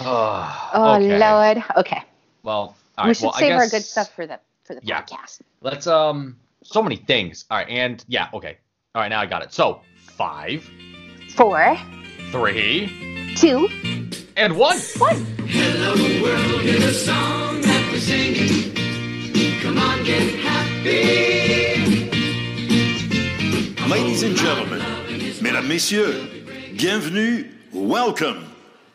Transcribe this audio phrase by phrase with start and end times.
[0.00, 1.18] Oh, Oh okay.
[1.18, 1.62] Lord.
[1.76, 2.02] Okay.
[2.42, 5.02] Well, all we should well, I save our good stuff for the for the Yeah.
[5.02, 5.40] podcast.
[5.60, 7.44] Let's um so many things.
[7.50, 8.58] All right, and yeah, okay.
[8.94, 9.52] All right, now I got it.
[9.52, 10.68] So five,
[11.34, 11.76] Four,
[12.30, 13.68] three, two,
[14.36, 14.78] and one.
[14.98, 15.16] one.
[15.46, 18.74] Hello world is a song that we're singing.
[19.62, 22.08] Come on, get happy.
[23.88, 24.78] Ladies and gentlemen,
[25.42, 26.28] mesdames, messieurs,
[26.76, 28.49] bienvenue, welcome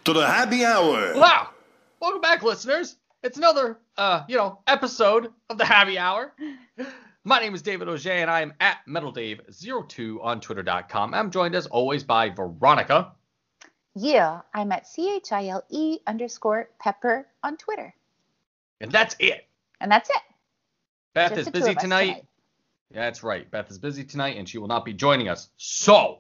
[0.06, 1.16] to the happy hour.
[1.16, 1.50] Wow!
[2.00, 2.96] Welcome back, listeners.
[3.24, 6.32] It's another uh, you know, episode of the Happy Hour.
[7.24, 11.16] My name is David Auger, and I am at MetalDave02 on Twitter.com.
[11.16, 13.14] I'm joined as always by Veronica.
[13.96, 17.96] Yeah, I'm at C H I L E underscore pepper on Twitter.
[18.82, 19.48] And that's it.
[19.82, 20.22] And that's it.
[21.16, 21.82] Beth Just is busy tonight.
[21.82, 22.26] tonight.
[22.94, 23.50] Yeah, that's right.
[23.50, 25.50] Beth is busy tonight and she will not be joining us.
[25.58, 26.20] So,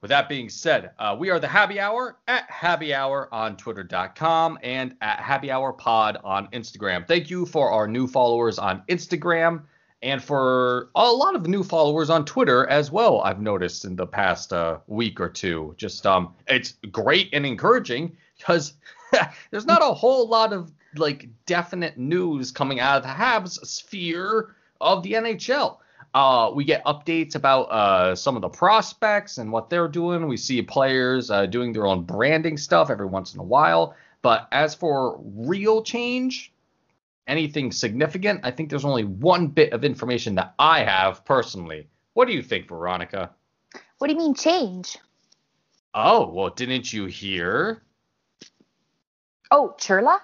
[0.00, 4.58] with that being said, uh, we are the Happy Hour at Happy Hour on Twitter.com
[4.62, 7.06] and at Happy Hour Pod on Instagram.
[7.06, 9.62] Thank you for our new followers on Instagram
[10.02, 13.20] and for a lot of new followers on Twitter as well.
[13.20, 15.74] I've noticed in the past uh, week or two.
[15.76, 18.72] Just um, it's great and encouraging because
[19.50, 24.54] there's not a whole lot of like definite news coming out of the Habs sphere
[24.80, 25.76] of the NHL.
[26.12, 30.26] Uh, we get updates about uh, some of the prospects and what they're doing.
[30.26, 33.94] We see players uh, doing their own branding stuff every once in a while.
[34.22, 36.52] But as for real change,
[37.26, 41.88] anything significant, I think there's only one bit of information that I have personally.
[42.14, 43.30] What do you think, Veronica?
[43.98, 44.98] What do you mean change?
[45.94, 47.82] Oh, well, didn't you hear?
[49.50, 50.18] Oh, Churla?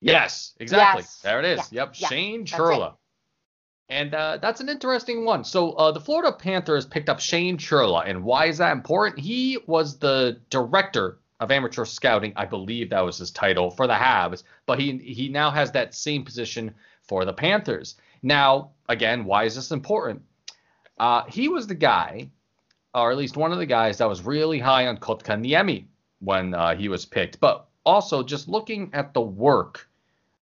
[0.00, 1.02] Yes, exactly.
[1.02, 1.20] Yes.
[1.22, 1.72] There it is.
[1.72, 2.94] Yeah, Yep, yeah, Shane Churla.
[3.88, 5.44] And uh, that's an interesting one.
[5.44, 9.20] So uh, the Florida Panthers picked up Shane Churla, and why is that important?
[9.20, 13.94] He was the director of amateur scouting, I believe that was his title for the
[13.94, 17.96] Habs, but he he now has that same position for the Panthers.
[18.22, 20.22] Now, again, why is this important?
[20.98, 22.30] Uh, he was the guy,
[22.94, 25.84] or at least one of the guys that was really high on Kotkaniemi
[26.20, 27.38] when uh, he was picked.
[27.38, 29.88] But also, just looking at the work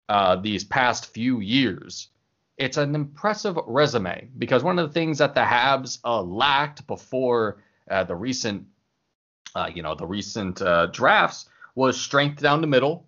[0.10, 2.10] uh, these past few years,
[2.64, 7.58] it's an impressive resume because one of the things that the Habs uh, lacked before
[7.92, 8.66] uh, the recent,
[9.54, 13.06] uh, you know, the recent uh, drafts was strength down the middle.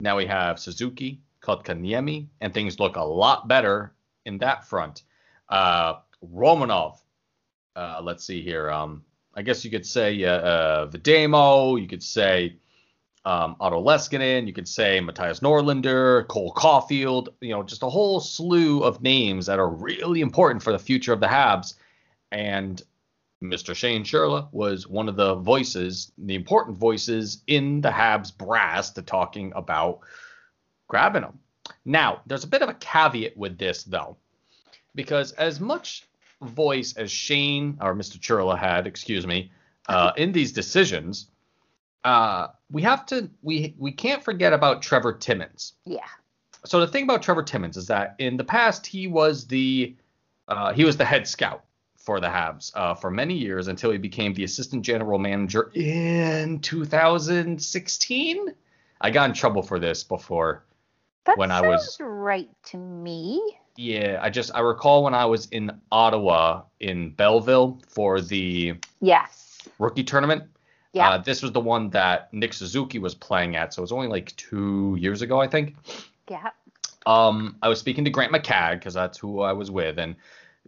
[0.00, 3.94] Now we have Suzuki, Kotkaniemi, and things look a lot better
[4.26, 5.02] in that front.
[5.48, 6.98] Uh, Romanov,
[7.74, 8.70] uh, let's see here.
[8.70, 9.02] Um,
[9.34, 11.80] I guess you could say uh, Videmo.
[11.80, 12.56] You could say
[13.24, 14.46] um, Otto Leskinen.
[14.46, 17.28] You could say Mattias Norlinder, Cole Caufield.
[17.40, 21.12] You know, just a whole slew of names that are really important for the future
[21.12, 21.74] of the Habs.
[22.32, 22.82] And
[23.42, 23.74] Mr.
[23.74, 29.02] Shane Churla was one of the voices, the important voices in the Habs brass to
[29.02, 30.00] talking about
[30.88, 31.38] grabbing them.
[31.84, 34.16] Now, there's a bit of a caveat with this, though,
[34.94, 36.06] because as much
[36.42, 38.18] voice as Shane or Mr.
[38.18, 39.50] Churla had, excuse me,
[39.88, 41.28] uh, in these decisions,
[42.04, 45.74] uh, we have to we we can't forget about Trevor Timmins.
[45.84, 46.00] Yeah.
[46.64, 49.94] So the thing about Trevor Timmins is that in the past he was the
[50.48, 51.64] uh, he was the head scout
[51.96, 56.58] for the Habs uh, for many years until he became the assistant general manager in
[56.60, 58.54] 2016.
[59.02, 60.64] I got in trouble for this before.
[61.24, 63.40] That When I was- right to me.
[63.76, 69.62] Yeah, I just I recall when I was in Ottawa in Belleville for the Yes.
[69.78, 70.44] rookie tournament.
[70.92, 71.10] Yeah.
[71.10, 74.08] Uh, this was the one that Nick Suzuki was playing at, so it was only
[74.08, 75.76] like two years ago, I think.
[76.28, 76.50] yeah.
[77.06, 80.16] Um, I was speaking to Grant McCagg because that's who I was with, and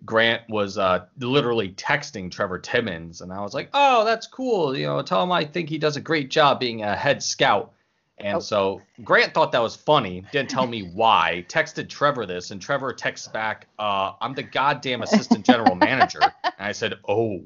[0.05, 4.77] Grant was uh, literally texting Trevor Timmins, and I was like, "Oh, that's cool.
[4.77, 7.73] You know, tell him I think he does a great job being a head scout."
[8.19, 8.41] And Oh.
[8.41, 11.45] so Grant thought that was funny, didn't tell me why.
[11.49, 16.55] Texted Trevor this, and Trevor texts back, uh, "I'm the goddamn assistant general manager." And
[16.59, 17.43] I said, "Oh,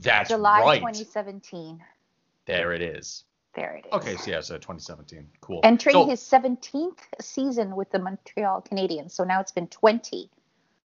[0.00, 0.78] that's July right.
[0.80, 1.82] 2017.
[2.46, 3.24] There it is."
[3.54, 3.92] There it is.
[3.94, 5.26] Okay, so yeah, so 2017.
[5.40, 5.60] Cool.
[5.64, 9.12] Entering So- his 17th season with the Montreal Canadiens.
[9.12, 10.28] So now it's been 20.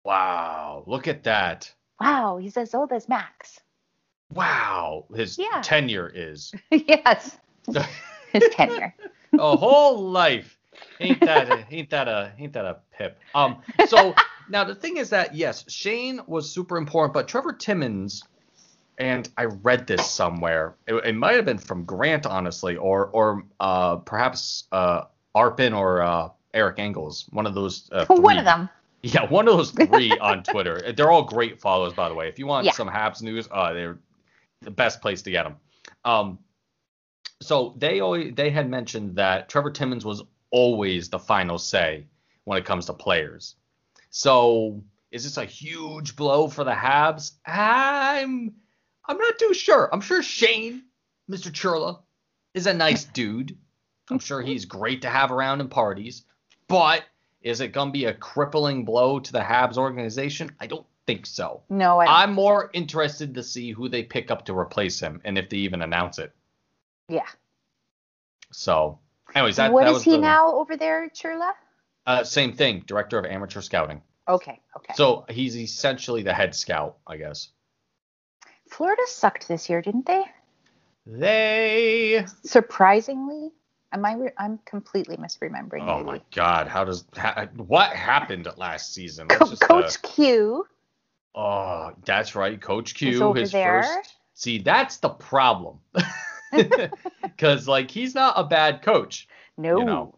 [0.03, 1.71] Wow, look at that.
[1.99, 3.59] Wow, he's as old as Max.
[4.31, 5.61] Wow, his Yeah.
[5.63, 7.37] tenure is yes.
[8.31, 8.93] His tenure.
[9.33, 10.59] a whole life.
[10.99, 13.17] Ain't that a, ain't that a ain't that a pip?
[13.33, 13.63] Um.
[13.87, 14.13] So
[14.49, 18.23] now the thing is that yes, Shane was super important, but Trevor Timmins,
[18.99, 20.75] and I read this somewhere.
[20.87, 25.03] It, it might have been from Grant, honestly, or or uh perhaps uh
[25.35, 27.89] Arpon or uh Eric Engels, one of those.
[27.91, 28.69] Uh, One of them.
[29.01, 30.91] Yeah, one of those three on Twitter.
[30.91, 32.27] They're all great follows, by the way.
[32.27, 32.73] If you want Yeah.
[32.73, 33.99] some Habs news, uh, they're
[34.61, 35.55] the best place to get them.
[36.03, 36.39] Um,
[37.41, 42.07] So they always they had mentioned that Trevor Timmins was always the final say
[42.43, 43.55] when it comes to players.
[44.09, 47.33] So is this a huge blow for the Habs?
[47.45, 48.55] I'm
[49.09, 49.89] I'm not too sure.
[49.91, 50.83] I'm sure Shane,
[51.29, 51.51] Mr.
[51.51, 51.99] Churla,
[52.53, 53.57] is a nice dude.
[54.09, 56.23] I'm sure he's great to have around in parties.
[56.67, 57.03] But
[57.41, 60.55] is it gonna be a crippling blow to the Habs organization?
[60.59, 61.63] I don't think so.
[61.69, 62.15] No, I don't.
[62.15, 65.57] I'm more interested to see who they pick up to replace him and if they
[65.57, 66.31] even announce it.
[67.07, 67.25] yeah.
[68.51, 68.97] So,
[69.35, 71.51] anyways, that, what that is he the, now over there, Churla?
[72.07, 74.01] Uh, same thing, director of amateur scouting.
[74.27, 74.93] Okay, okay.
[74.95, 77.49] So he's essentially the head scout, I guess.
[78.69, 80.23] Florida sucked this year, didn't they?
[81.05, 82.25] They.
[82.43, 83.51] Surprisingly,
[83.91, 84.13] am I?
[84.13, 85.81] Re- I'm completely misremembering.
[85.81, 86.05] Oh maybe.
[86.05, 86.67] my God!
[86.67, 89.27] How does ha, what happened last season?
[89.27, 90.65] Co- Coach Q
[91.35, 93.33] oh, that's right, Coach Q.
[93.33, 93.83] his there.
[93.83, 94.15] first.
[94.33, 95.79] See, that's the problem.
[97.21, 99.27] Because like he's not a bad coach.
[99.57, 100.15] No, You know.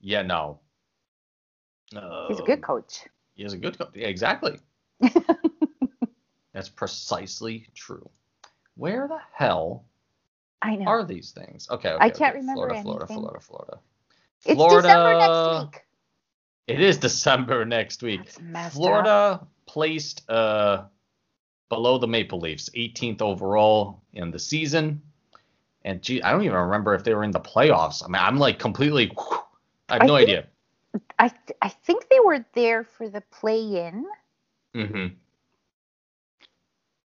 [0.00, 0.60] Yeah, no.
[2.28, 3.04] he's a good Um, coach.
[3.34, 3.90] He's a good coach.
[3.94, 4.58] Yeah, exactly.
[6.54, 8.08] That's precisely true.
[8.76, 9.84] Where the hell
[10.62, 10.86] I know.
[10.86, 11.68] are these things?
[11.70, 12.40] Okay, okay I can't okay.
[12.40, 13.16] remember Florida, Florida, anything.
[13.22, 13.78] Florida, Florida.
[14.46, 15.80] it's Florida- December next week.
[16.66, 18.30] It is December next week.
[18.70, 20.84] Florida placed uh
[21.68, 25.02] below the Maple Leafs, 18th overall in the season.
[25.84, 28.02] And gee, I don't even remember if they were in the playoffs.
[28.02, 29.12] I mean, I'm like completely
[29.88, 30.46] I have I no think- idea.
[31.18, 34.06] I th- I think they were there for the play-in,
[34.74, 35.06] hmm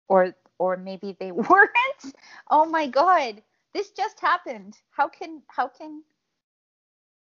[0.07, 1.71] or or maybe they weren't.
[2.50, 3.42] Oh my God,
[3.74, 4.77] this just happened.
[4.92, 6.04] How can how can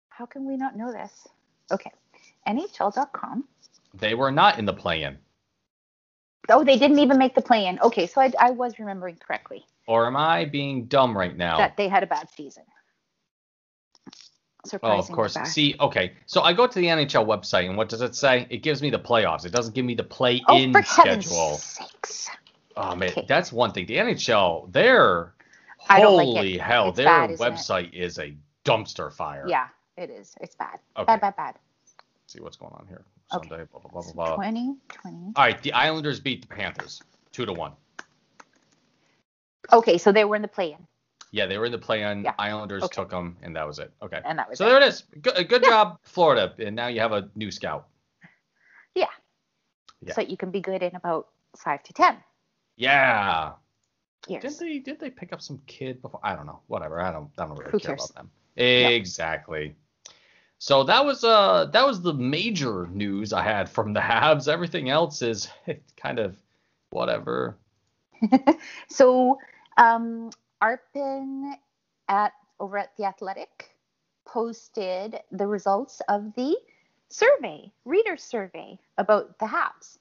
[0.08, 1.26] how can we not know this?
[1.72, 1.92] Okay,
[2.46, 3.44] NHL.com.
[3.94, 5.18] They were not in the play-in.
[6.48, 7.78] Oh, they didn't even make the play-in.
[7.80, 11.58] Okay, so I, I was remembering correctly Or am I being dumb right now?
[11.58, 12.64] that they had a bad season.
[14.82, 15.34] Oh, of course.
[15.34, 15.46] bad.
[15.46, 16.12] See, okay.
[16.26, 18.46] So I go to the NHL website, and what does it say?
[18.50, 19.46] It gives me the playoffs.
[19.46, 21.56] It doesn't give me the play-in oh, for heaven's schedule.
[21.56, 22.28] sakes!
[22.80, 23.24] Oh man, Okay.
[23.28, 23.84] that's one thing.
[23.86, 25.34] The NHL, their
[25.88, 28.34] don't like holy hell, It's their bad, website is a
[28.64, 29.44] dumpster fire.
[29.46, 30.34] Yeah, it is.
[30.40, 30.78] It's bad.
[30.96, 31.04] Okay.
[31.04, 31.54] Bad, bad, bad.
[31.84, 33.02] Let's see what's going on here.
[33.34, 33.48] Okay.
[33.48, 34.34] Blah blah blah blah blah.
[34.36, 35.16] 20, 20.
[35.36, 37.72] All right, the Islanders beat the Panthers two to one.
[39.72, 40.84] Okay, so they were in the play-in,
[41.32, 42.24] Yeah, they were in the play-in.
[42.24, 42.34] Yeah.
[42.40, 42.94] Islanders Okay.
[42.94, 43.92] took them, and that was it.
[44.02, 44.20] Okay.
[44.24, 44.70] and that was So it.
[44.70, 45.02] there it is.
[45.20, 45.68] Good, good Yeah.
[45.68, 46.52] job, Florida.
[46.58, 47.86] And now you have a new scout.
[48.96, 49.06] Yeah.
[50.00, 50.14] Yeah.
[50.14, 52.16] So you can be good in about five to ten
[52.80, 53.52] Yeah.
[54.26, 54.42] years.
[54.42, 56.20] Did they did they pick up some kid before?
[56.22, 56.60] I don't know.
[56.66, 57.00] Whatever.
[57.00, 58.10] I don't I don't really Who care cares?
[58.10, 58.30] about them.
[58.56, 59.76] Exactly.
[60.58, 64.48] So that was uh that was the major news I had from the Habs.
[64.48, 65.48] Everything else is
[65.96, 66.36] kind of
[66.90, 67.56] whatever.
[68.88, 69.38] So
[69.78, 70.30] um,
[70.62, 71.54] Arpon
[72.08, 73.70] at over at the Athletic
[74.26, 76.56] posted the results of the
[77.08, 79.98] survey, reader survey about the Habs.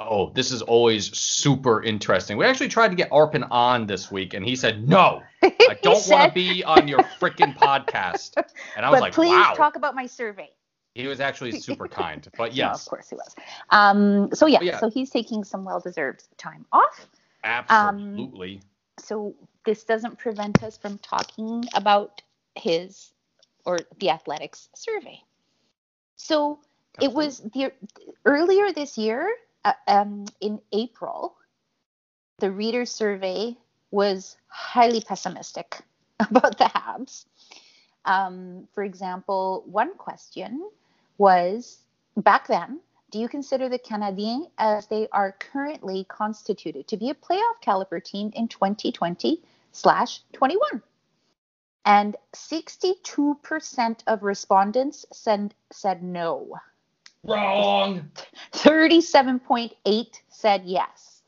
[0.00, 2.38] Oh, this is always super interesting.
[2.38, 5.22] We actually tried to get Arpon on this week, and he said no.
[5.42, 8.32] I don't want to be on your freaking podcast.
[8.76, 9.52] And I was But like, please wow.
[9.54, 10.48] talk about my survey.
[10.94, 12.26] He was actually super kind.
[12.38, 13.34] But No, yes, of course he was.
[13.68, 14.78] Um, so yeah, yeah.
[14.78, 17.06] so he's taking some well-deserved time off.
[17.44, 18.62] absolutely.
[18.98, 22.22] so this doesn't prevent us from talking about
[22.54, 23.12] his
[23.66, 25.22] or the athletics survey.
[26.16, 26.60] So
[27.00, 27.72] it was the
[28.24, 29.30] earlier this year,
[29.64, 31.36] uh, um, in April,
[32.38, 33.56] the reader survey
[33.90, 35.80] was highly pessimistic
[36.20, 37.26] about the Habs.
[38.04, 40.68] Um, for example, one question
[41.18, 41.78] was
[42.16, 47.14] back then, do you consider the Canadiens as they are currently constituted to be a
[47.14, 50.82] playoff caliber team in 2020 slash 21?
[51.84, 56.56] And 62% of respondents said, said no.
[57.24, 58.10] Wrong.
[58.52, 61.22] 37.8 said yes.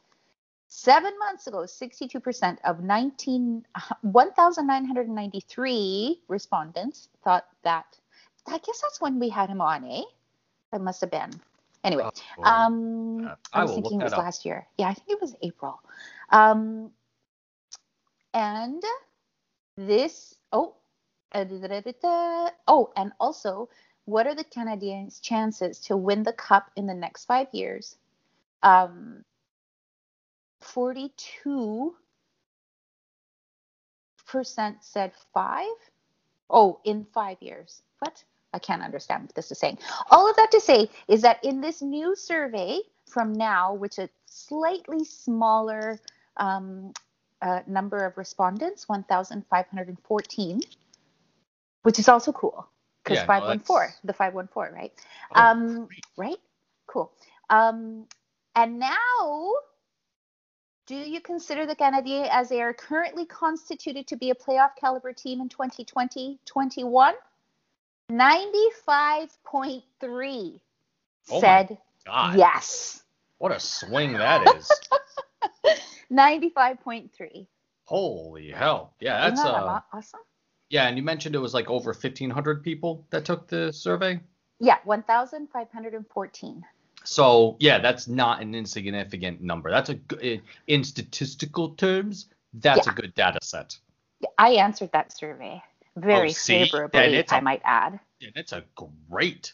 [0.69, 3.65] Seven months ago, 62% of 19,
[4.03, 7.99] 1,993 respondents thought that.
[8.49, 10.03] I guess that's when we had him on, eh?
[10.73, 11.31] That must have been.
[11.85, 12.09] Anyway,
[12.39, 14.19] Oh, um, Uh, I I was thinking it was up.
[14.21, 14.67] last year.
[14.79, 15.79] Yeah, I think it was April.
[16.31, 16.91] Um,
[18.35, 18.83] and
[19.77, 20.75] this, oh,
[21.33, 22.51] uh, da, da, da, da.
[22.67, 23.69] oh, and also,
[24.05, 27.97] what are the Canadians' chances to win the cup in the next five years?
[28.63, 29.25] Um,
[30.61, 31.95] 42
[34.27, 35.67] percent said five.
[36.49, 37.83] Oh, in five years.
[37.99, 38.25] What?
[38.55, 39.79] I can't understand what this is saying.
[40.11, 44.09] All of that to say is that in this new survey from now, which a
[44.27, 45.99] slightly smaller
[46.37, 46.93] um,
[47.41, 50.61] uh, number of respondents, 1,514,
[51.83, 52.69] which is also cool
[53.03, 54.93] because Yeah, 514, that's- the 514, right?
[55.35, 56.39] Oh, um, right?
[56.87, 57.11] Cool.
[57.51, 58.07] Um,
[58.55, 59.55] and now,
[60.87, 65.13] do you consider the Canadiens as they are currently constituted to be a playoff caliber
[65.13, 67.15] team in 2020-21?
[68.11, 70.61] 95.3
[71.31, 72.37] Oh said God.
[72.37, 73.03] yes.
[73.39, 74.69] What a swing that is.
[76.13, 77.47] 95.3.
[77.85, 78.95] Holy hell.
[79.01, 80.21] Yeah, that's that uh awesome?
[80.73, 84.19] Yeah, and you mentioned it was like over 1500 people that took the survey.
[84.59, 86.65] Yeah, 1,514.
[87.05, 89.71] So, yeah, that's not an insignificant number.
[89.71, 92.93] That's a good in statistical terms, that's Yeah.
[92.93, 93.77] a good data set.
[94.39, 95.63] I answered that survey
[95.97, 96.33] very Oh?
[96.33, 98.01] Favorably, I a- might add.
[98.23, 98.65] And it's a
[99.11, 99.53] great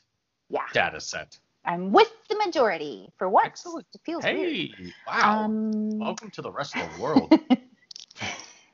[0.51, 1.37] Yeah, data set.
[1.65, 3.47] I'm with the majority for once.
[3.47, 3.87] Excellent.
[3.93, 4.37] It feels weird.
[4.39, 4.73] Hey,
[5.07, 5.45] wow.
[5.45, 7.33] Um, Welcome to the rest of the world.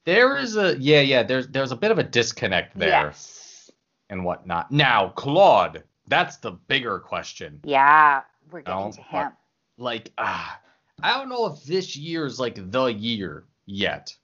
[0.07, 1.23] there is a yeah, yeah.
[1.23, 3.71] There's there's a bit of a disconnect there Yes.
[4.09, 4.73] and whatnot.
[4.73, 7.61] Now, Claude, that's the bigger question.
[7.65, 9.33] Yeah, we're getting No, to but- him.
[9.79, 10.59] Like, ah,
[11.03, 14.15] I don't know if this year is like the year yet.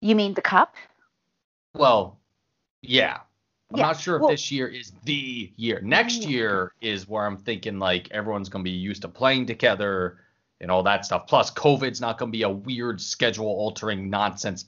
[0.00, 0.74] You mean the cup?
[1.74, 2.18] Well,
[2.82, 3.20] yeah.
[3.72, 5.80] I'm Yeah, not sure if well- this year is the year.
[5.82, 10.18] Next year is where I'm thinking like everyone's gonna be used to playing together
[10.60, 11.26] and all that stuff.
[11.26, 14.66] Plus, COVID's not gonna be a weird schedule altering nonsense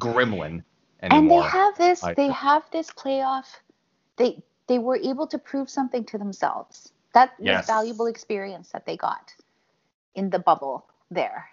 [0.00, 0.62] gremlin
[1.02, 1.10] anymore.
[1.10, 3.46] and they have this I- they have this playoff
[4.16, 8.96] they they were able to prove something to themselves that was valuable experience that they
[8.96, 9.34] got
[10.14, 11.46] in the bubble there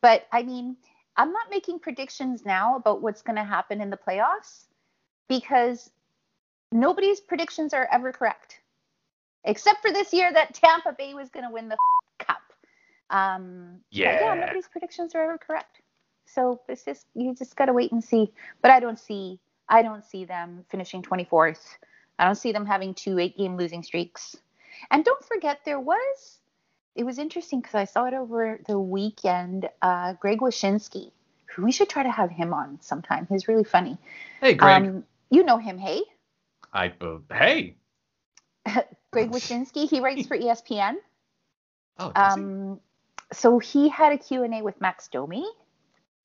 [0.00, 0.76] but i mean
[1.16, 4.64] i'm not making predictions now about what's going to happen in the playoffs
[5.28, 5.90] because
[6.72, 8.60] nobody's predictions are ever correct
[9.44, 11.76] except for this year that tampa bay was going to win the
[12.18, 12.38] cup
[13.10, 14.34] um yeah Yeah.
[14.40, 15.80] nobody's predictions are ever correct
[16.26, 18.30] so it's just you just gotta wait and see.
[18.60, 21.76] But I don't see I don't see them finishing 24th.
[22.18, 24.36] I don't see them having two eight game losing streaks.
[24.90, 26.38] And don't forget there was
[26.94, 29.68] it was interesting because I saw it over the weekend.
[29.80, 31.12] Uh, Greg Wyshynski,
[31.46, 33.26] who we should try to have him on sometime.
[33.30, 33.96] He's really funny.
[34.40, 34.82] hey, Greg.
[34.82, 36.02] Um, you know him, hey?
[36.72, 37.76] I uh, hey.
[39.12, 39.88] Greg Wyshynski.
[39.88, 40.96] He writes for ESPN.
[41.98, 42.42] Oh, does he?
[42.42, 42.80] Um,
[43.32, 45.46] so he had a Q&A with Max Domi.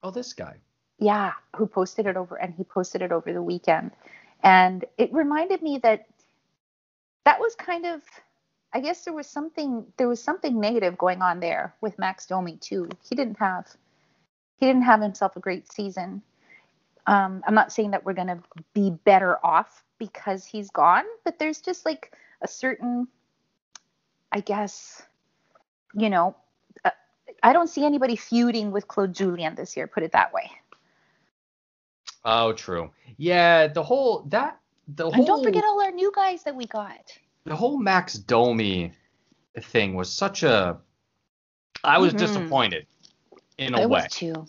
[0.01, 0.55] oh, this guy.
[1.00, 3.91] yeah who posted it over and he posted it over the weekend
[4.43, 6.05] and it reminded me that
[7.25, 8.01] that was kind of
[8.74, 12.58] i guess there was something there was something negative going on there with max domi
[12.58, 13.68] too he didn't have
[14.60, 16.22] he didn't have himself a great season
[17.08, 18.39] um, i'm not saying that we're going to
[18.74, 23.08] be better off because he's gone but there's just like a certain
[24.32, 25.01] i guess
[25.94, 26.36] you know
[26.86, 26.92] uh,
[27.42, 30.50] i don't see anybody feuding with claude julien this year put it that way
[32.25, 32.92] Oh, true.
[33.18, 36.65] Yeah, the whole that the whole And don't forget all our new guys that we
[36.65, 37.18] got.
[37.46, 38.92] The whole Max Domi
[39.62, 40.78] thing was such a
[41.84, 42.18] I was Mhm.
[42.20, 42.88] disappointed
[43.58, 44.02] in a it way.
[44.04, 44.46] was two.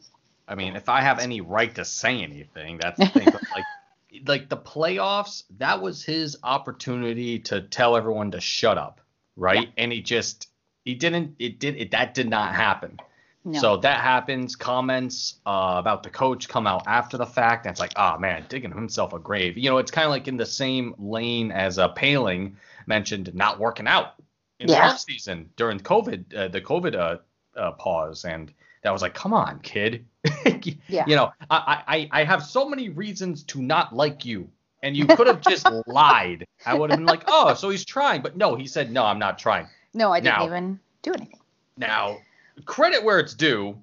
[0.46, 3.32] I mean, if I have any right to say anything, that's the thing.
[3.52, 3.64] like,
[4.26, 9.00] like the playoffs, that was his opportunity to tell everyone to shut up,
[9.36, 9.72] right?
[9.76, 10.48] And he just
[10.84, 11.36] he didn't.
[11.38, 11.76] It did.
[11.76, 12.98] It that did not happen.
[13.46, 13.60] No.
[13.60, 14.56] So that happens.
[14.56, 17.66] Comments uh, about the coach come out after the fact.
[17.66, 19.58] And it's like, ah, man, digging himself a grave.
[19.58, 22.54] You know, it's kind of like in the same lane as uh, Poehling
[22.86, 24.14] mentioned not working out
[24.60, 24.88] in Yeah.
[24.88, 27.18] the off season during COVID, uh, the COVID uh,
[27.58, 30.04] uh, pause, and that was like, come on, kid.
[30.88, 31.04] Yeah.
[31.06, 34.48] You know, I, I I have so many reasons to not like you.
[34.82, 36.46] And you could have just lied.
[36.66, 38.20] I would have been like, oh, so he's trying.
[38.22, 39.66] But no, he said, no, I'm not trying.
[39.94, 41.40] no, I didn't Now- even do anything.
[41.78, 42.18] Now,
[42.66, 43.76] credit where it's due.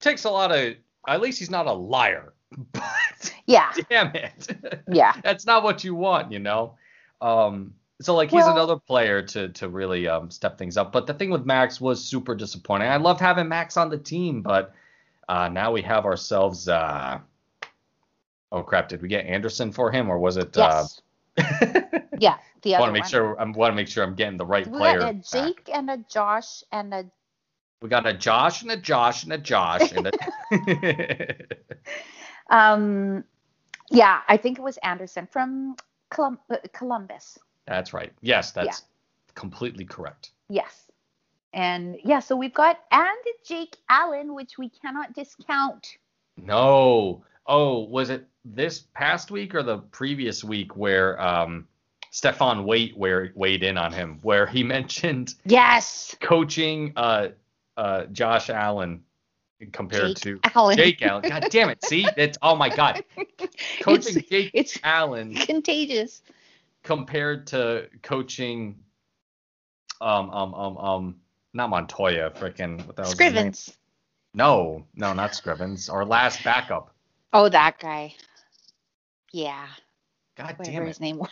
[0.00, 0.74] Takes a lot of.
[1.08, 2.32] At least he's not a liar.
[2.72, 3.72] But Yeah.
[3.88, 5.14] damn it, Yeah.
[5.24, 6.76] that's not what you want, you know.
[7.20, 7.74] Um.
[8.00, 10.92] So like he's Well- another player to to really um step things up.
[10.92, 12.88] But the thing with Max was super disappointing.
[12.88, 14.74] I loved having Max on the team, but
[15.28, 16.68] uh, now we have ourselves.
[16.68, 17.20] uh
[18.50, 18.88] Oh crap!
[18.88, 20.54] Did we get Anderson for him, or was it?
[20.54, 21.00] Yes.
[21.38, 21.72] Uh,
[22.18, 22.36] yeah.
[22.62, 23.10] The other want to make one.
[23.10, 23.40] sure.
[23.40, 24.98] I want to make sure I'm getting the right We player.
[24.98, 25.24] got a back.
[25.24, 27.06] Jake and a Josh and a
[27.82, 31.36] We got a Josh and a Josh and a Josh and a.
[32.50, 33.24] um
[33.90, 35.76] yeah, I think it was Anderson from
[36.10, 37.38] Colum- uh, Columbus.
[37.66, 38.12] that's right.
[38.22, 38.84] Yes, that's
[39.34, 40.30] completely correct.
[40.48, 40.90] Yes.
[41.52, 43.10] And yeah, so we've got and
[43.44, 45.98] Jake Allen, which we cannot discount.
[46.38, 47.24] No.
[47.46, 51.66] Oh, was it this past week or the previous week where um
[52.12, 56.16] Stéphane Waite where weighed in on him, where he mentioned Yes.
[56.20, 57.28] coaching uh
[57.76, 59.02] uh Josh Allen
[59.72, 60.76] compared Jake to Allen.
[60.76, 61.22] Jake Allen.
[61.28, 61.84] God damn it.
[61.84, 62.06] See?
[62.16, 63.04] It's oh my god.
[63.80, 66.22] Coaching it's, Jake it's Allen contagious.
[66.82, 68.78] compared to coaching
[70.00, 71.16] um um um um
[71.54, 73.02] not Montoya, freaking what the?
[73.02, 73.76] Scrivens.
[74.34, 75.92] No, no, not Scrivens.
[75.92, 76.94] Our last backup.
[77.32, 78.14] Oh, that guy.
[79.32, 79.66] Yeah.
[80.36, 80.88] God Whatever damn it.
[80.88, 81.28] his name was.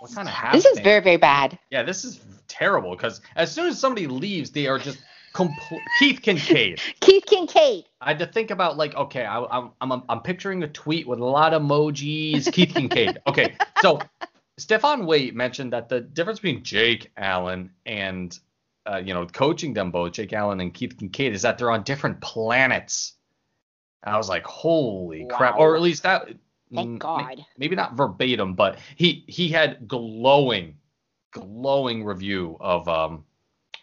[0.00, 0.84] What kind of This is thing?
[0.84, 1.58] very, very bad.
[1.70, 4.98] Yeah, this is terrible because as soon as somebody leaves, they are just
[5.32, 5.82] complete.
[5.98, 6.80] Keith Kinkaid.
[7.00, 7.84] Keith Kinkaid.
[8.00, 11.20] I had to think about like, okay, I, I'm I'm I'm picturing a tweet with
[11.20, 12.52] a lot of emojis.
[12.52, 13.18] Keith Kinkaid.
[13.26, 14.00] Okay, so
[14.58, 18.38] Stéphane Waite mentioned that the difference between Jake Allen and
[18.86, 21.82] uh, you know coaching them both, Jake Allen and Keith Kinkaid, is that they're on
[21.82, 23.14] different planets.
[24.02, 26.28] And I was like, holy crap, or at least that.
[26.72, 27.44] Thank God.
[27.58, 30.76] Maybe not verbatim, but he he had glowing,
[31.32, 33.24] glowing review of um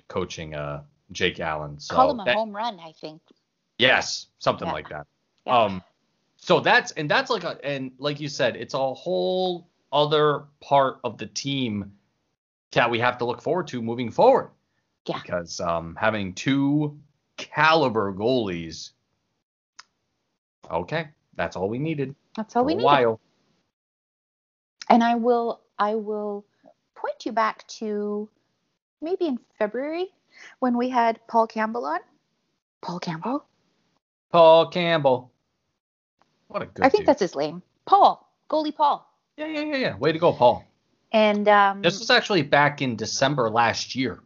[0.08, 1.80] coaching uh Jake Allen.
[1.80, 3.22] So Call him a that- home run, I think.
[3.80, 4.74] Yes, something Yeah.
[4.74, 5.08] like that.
[5.46, 5.58] Yeah.
[5.58, 5.84] Um,
[6.36, 11.00] so that's and that's like a and like you said, it's a whole other part
[11.04, 11.91] of the team
[12.72, 14.52] that we have to look forward to moving forward.
[15.06, 15.20] Yeah.
[15.22, 17.00] Because um, having two
[17.38, 18.91] caliber goalies,
[20.70, 22.84] okay, that's all we needed That's all we a need.
[22.84, 23.20] while.
[24.89, 26.46] And I will I will
[26.96, 28.30] point you back to
[29.02, 30.08] maybe in February
[30.60, 32.00] when we had Paul Campbell on.
[32.82, 33.45] Paul Campbell?
[34.32, 35.32] Paul Campbell,
[36.47, 36.86] what a good.
[36.86, 37.08] I think dude.
[37.08, 37.62] that's his name.
[37.86, 39.10] Paul, goalie Paul.
[39.38, 39.97] yeah, yeah, yeah, yeah.
[39.97, 40.63] Way to go, Paul.
[41.12, 44.19] And um This was actually back in December last year.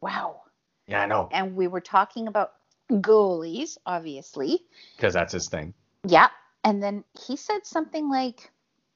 [0.00, 0.34] wow.
[0.86, 2.52] Yeah, I know, And we were talking about
[2.90, 4.64] goalies, obviously.
[4.96, 5.74] because that's his thing.
[6.06, 6.28] Yeah.
[6.64, 8.50] And then he said something like,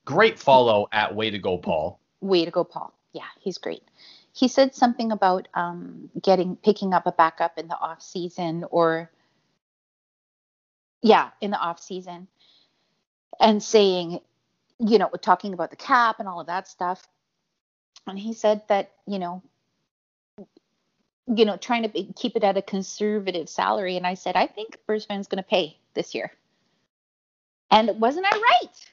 [0.06, 2.00] Great follow at Way to Go, Paul.
[2.22, 2.92] Way to go, Paul.
[3.12, 3.82] Yeah, he's great.
[4.35, 9.11] He said something about um, getting picking up a backup in the off season or
[11.03, 12.29] yeah, in the off season,
[13.40, 14.21] and saying,
[14.79, 17.07] you know, talking about the cap and all of that stuff.
[18.07, 19.42] And he said that you know,
[21.27, 23.97] you know, trying to be, keep it at a conservative salary.
[23.97, 26.33] And I said, I think Bergevin's going to pay this year.
[27.71, 28.87] And wasn't I right?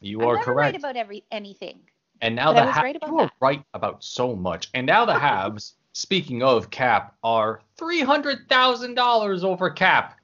[0.00, 0.56] You I'm are correct.
[0.56, 1.80] right about every anything.
[2.20, 4.68] And now but the right you are right about so much.
[4.74, 10.16] And now the Habs, speaking of cap, are three hundred thousand dollars over cap.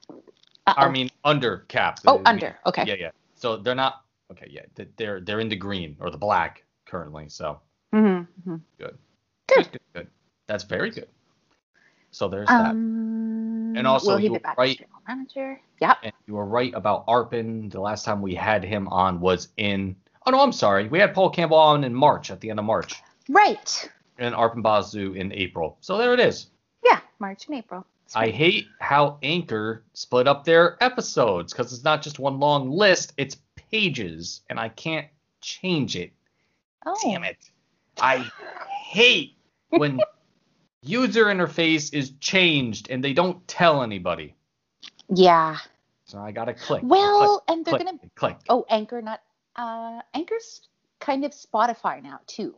[0.65, 0.91] I Uh-oh.
[0.91, 1.99] mean under cap.
[2.07, 2.59] Oh, I mean, under.
[2.65, 2.83] Okay.
[2.87, 3.11] Yeah, yeah.
[3.35, 4.47] So they're not okay.
[4.49, 4.61] Yeah,
[4.97, 7.29] they're they're in the green or the black currently.
[7.29, 7.59] So
[7.93, 8.55] Mm-hmm.
[8.79, 8.97] good.
[9.47, 9.71] Good.
[9.71, 10.07] good, good.
[10.47, 11.07] That's very good.
[12.09, 12.71] So there's that.
[12.71, 14.79] Um, And also you were right.
[15.07, 15.59] manager?
[15.79, 15.97] Yep.
[16.03, 17.71] And you were right about Arpon.
[17.71, 19.95] The last time we had him on was in.
[20.25, 20.87] Oh no, I'm sorry.
[20.87, 23.89] We had Paul Campbell on in March, at the end of March, Right.
[24.17, 25.77] and Arpon Basu in April.
[25.81, 26.47] So there it is.
[26.83, 27.85] Yeah, March and April.
[28.15, 33.13] I hate how Anchor split up their episodes because it's not just one long list;
[33.17, 33.37] it's
[33.71, 35.07] pages, and I can't
[35.41, 36.11] change it.
[36.85, 36.95] oh.
[37.01, 37.37] Damn it!
[37.99, 38.29] I
[38.69, 39.35] hate
[39.69, 39.99] when
[40.83, 44.35] user interface is changed and they don't tell anybody.
[45.09, 45.57] Yeah.
[46.05, 46.83] So I gotta click.
[46.85, 48.37] Well, click, and they're click, gonna click.
[48.49, 49.21] oh Anchor not
[49.55, 50.67] uh Anchor's
[50.99, 52.55] kind of Spotify now too.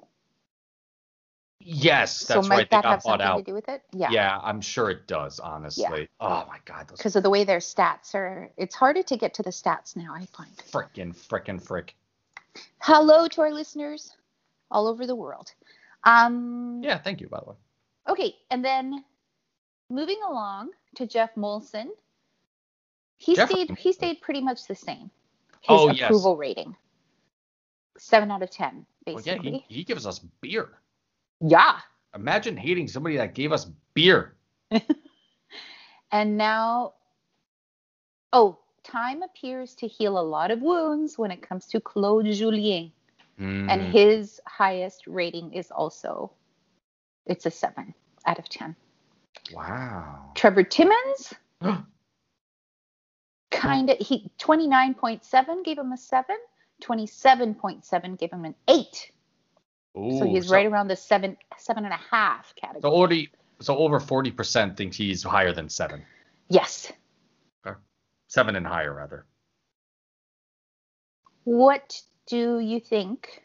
[1.59, 2.69] Yes, so that's might right.
[2.69, 3.37] They that got have something out.
[3.37, 3.81] to do with it?
[3.91, 4.09] Yeah.
[4.11, 5.39] Yeah, I'm sure it does.
[5.39, 6.07] Honestly.
[6.19, 9.43] Oh my god, Because of the way their stats are, it's harder to get to
[9.43, 10.13] the stats now.
[10.13, 10.51] I find.
[10.57, 11.95] frickin' frickin' frick.
[12.79, 14.15] Hello to our listeners
[14.69, 15.53] all over the world.
[16.03, 17.55] Um, Yeah, thank you by the way.
[18.09, 19.03] Okay, and then
[19.89, 21.87] moving along to Geoff Molson,
[23.17, 25.09] he Jeff- stayed he stayed pretty much the same.
[25.61, 26.03] His Oh, yes.
[26.09, 26.75] approval rating,
[27.97, 29.33] seven out of ten, basically.
[29.33, 30.69] Well, yeah, he, he gives us beer.
[31.41, 31.79] yeah.
[32.15, 34.35] Imagine hating somebody that gave us beer.
[36.11, 36.93] And now,
[38.33, 42.91] oh, time appears to heal a lot of wounds when it comes to Claude Julien,
[43.67, 46.31] and Mm, his highest rating is also,
[47.25, 47.93] it's a seven
[48.25, 48.75] out of ten.
[49.53, 50.31] wow.
[50.35, 51.33] Trevor Timmins,
[53.51, 56.37] kind of he 29.7 gave him a 7
[56.83, 59.11] 27.7 gave him an 8
[59.97, 62.81] Ooh, so he's right around the seven seven and a half category.
[62.81, 63.29] So already,
[63.61, 66.03] so over forty percent think he's higher than seven,
[66.49, 66.91] yes
[67.65, 67.77] Okay.
[68.27, 69.25] seven and higher rather.
[71.45, 73.41] what do you think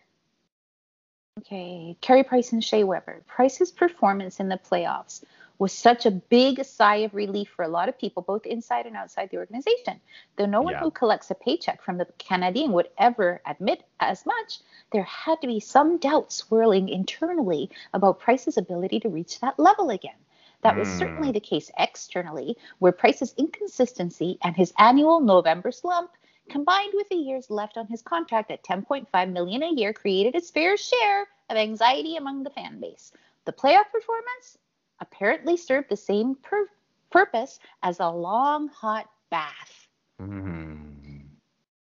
[1.39, 5.23] okay Carey Price and Shea Weber Price's performance in the playoffs
[5.61, 8.97] was such a big sigh of relief for a lot of people both inside and
[8.97, 10.01] outside the organization
[10.37, 10.81] though no one Yeah.
[10.81, 14.61] who collects a paycheck from the Canadian would ever admit as much
[14.93, 19.91] there had to be some doubt swirling internally about Price's ability to reach that level
[19.91, 20.17] again.
[20.63, 20.99] That was Hmm.
[20.99, 26.11] certainly the case externally, where Price's inconsistency and his annual November slump,
[26.49, 30.51] combined with the years left on his contract at 10.5 million a year, created his
[30.51, 33.13] fair share of anxiety among the fan base.
[33.45, 34.59] The playoff performance
[35.01, 36.71] apparently served the same pur-
[37.11, 39.89] purpose as a long hot bath.
[40.21, 41.23] Mm.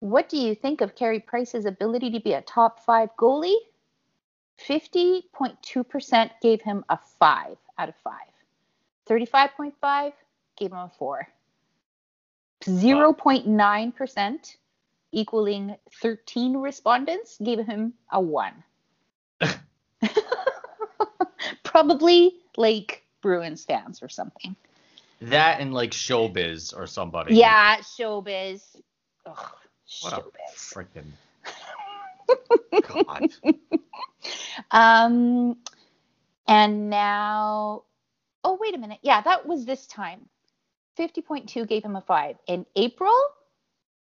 [0.01, 3.57] What do you think of Carey Price's ability to be a top five goalie?
[4.69, 8.15] 50.2% gave him a 5 out of 5.
[9.09, 10.13] 35.5
[10.57, 11.29] gave him a 4.
[12.63, 14.57] 0.9%,
[15.13, 18.53] equaling 13 respondents, gave him a 1.
[21.63, 24.55] Probably like Bruins fans or something.
[25.23, 27.35] That and like showbiz or somebody.
[27.37, 28.61] Yeah, showbiz.
[29.25, 29.37] Ugh,
[30.03, 30.31] What a showbiz.
[30.55, 31.11] freaking
[32.83, 33.31] god.
[34.71, 35.57] Um,
[36.47, 37.85] and now,
[38.45, 38.99] oh wait a minute.
[39.03, 40.29] Yeah, that was this time.
[40.97, 42.37] Fifty point two gave him a five.
[42.47, 43.17] In April,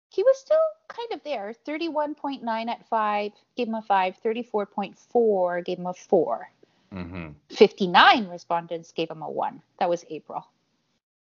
[0.09, 0.57] he was still
[0.89, 1.53] kind of there.
[1.67, 4.17] Thirty-one point nine at five gave him a five.
[4.23, 6.49] Thirty-four point four gave him a four.
[6.95, 9.63] Hmm Fifty-nine respondents gave him a one.
[9.81, 10.47] That was April.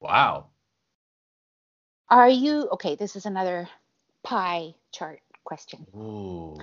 [0.01, 0.47] Wow.
[2.09, 2.97] Are you okay?
[2.97, 3.69] This is another
[4.25, 5.87] pie chart question.
[5.97, 6.59] Ooh.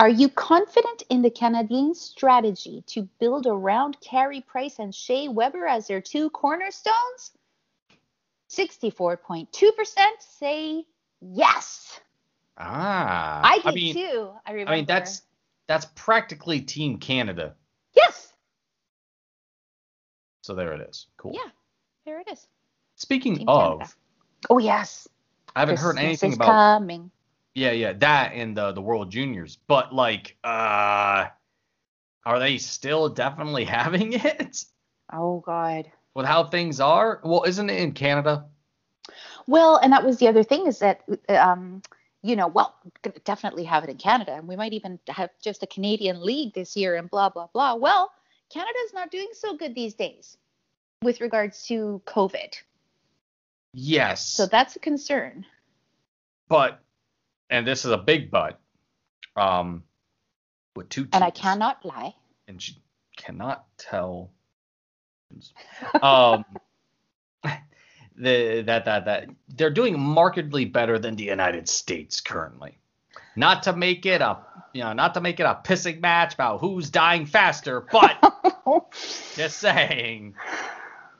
[0.00, 5.66] Are you confident in the Canadiens' strategy to build around Carey Price and Shea Weber
[5.66, 7.30] as their two cornerstones?
[8.50, 9.46] 64.2%
[10.18, 10.84] say
[11.20, 12.00] yes.
[12.58, 13.40] Ah.
[13.44, 14.30] I did mean, too.
[14.44, 14.72] I remember.
[14.72, 15.22] I mean that's
[15.68, 17.54] that's practically Team Canada.
[20.42, 20.46] Yes.
[20.46, 21.06] So there it is.
[21.16, 21.32] Cool.
[21.34, 21.50] Yeah.
[22.04, 22.46] There it is.
[22.96, 23.94] Speaking Team of, Canada.
[24.50, 25.08] Oh yes.
[25.54, 27.10] I haven't heard Christmas anything is about coming.
[27.54, 29.58] Yeah, yeah, that and the the World Juniors.
[29.66, 31.26] But like, uh,
[32.24, 34.64] are they still definitely having it
[35.12, 35.90] Oh God.
[36.14, 37.20] with how things are?
[37.24, 38.46] Well, isn't it in Canada?
[39.46, 41.82] Well, and that was the other thing is that, um,
[42.22, 42.76] you know, well,
[43.24, 46.76] definitely have it in Canada, and we might even have just a Canadian league this
[46.76, 47.74] year, and blah blah blah.
[47.74, 48.12] Well,
[48.52, 50.36] Canada's not doing so good these days
[51.02, 52.54] with regards to COVID,
[53.74, 54.26] Yes.
[54.26, 55.46] so that's a concern.
[56.48, 56.80] but,
[57.50, 58.60] and this is a big but,
[59.36, 59.82] um,
[60.76, 62.14] with two And I cannot lie.
[62.48, 62.76] and she
[63.16, 64.30] cannot tell.
[66.02, 66.44] Um,
[68.16, 72.76] the that that that they're doing markedly better than the United States currently.
[73.36, 74.38] Not to make it a
[74.72, 78.16] you know not to make it a pissing match about who's dying faster, but
[79.34, 80.34] just saying,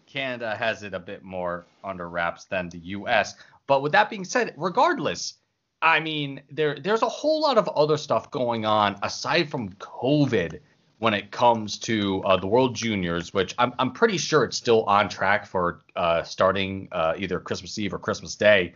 [0.06, 3.34] Canada has it a bit more under wraps than the U.S.
[3.66, 5.34] But with that being said, regardless,
[5.80, 10.60] I mean there there's a whole lot of other stuff going on aside from COVID
[10.98, 14.84] when it comes to uh, the World Juniors, which I'm I'm pretty sure it's still
[14.84, 18.74] on track for uh, starting uh, either Christmas Eve or Christmas Day.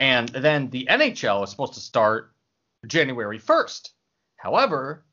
[0.00, 2.32] And then the NHL is supposed to start
[2.86, 3.90] January 1st.
[4.36, 5.04] However,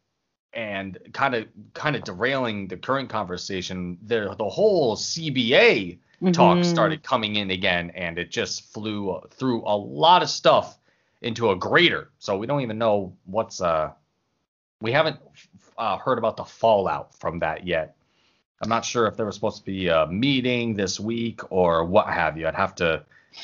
[0.54, 6.00] and kind of kind of derailing the current conversation, the the whole CBA
[6.32, 6.65] talk Mhm.
[6.65, 10.80] started coming in again, and it just flew through a lot of stuff
[11.21, 12.10] into a grater.
[12.17, 13.91] So we don't even know what's uh
[14.82, 15.19] we haven't
[15.78, 17.95] uh, heard about the fallout from that yet.
[18.62, 22.08] I'm not sure if there was supposed to be a meeting this week or what
[22.08, 22.47] have you.
[22.47, 23.04] I'd have to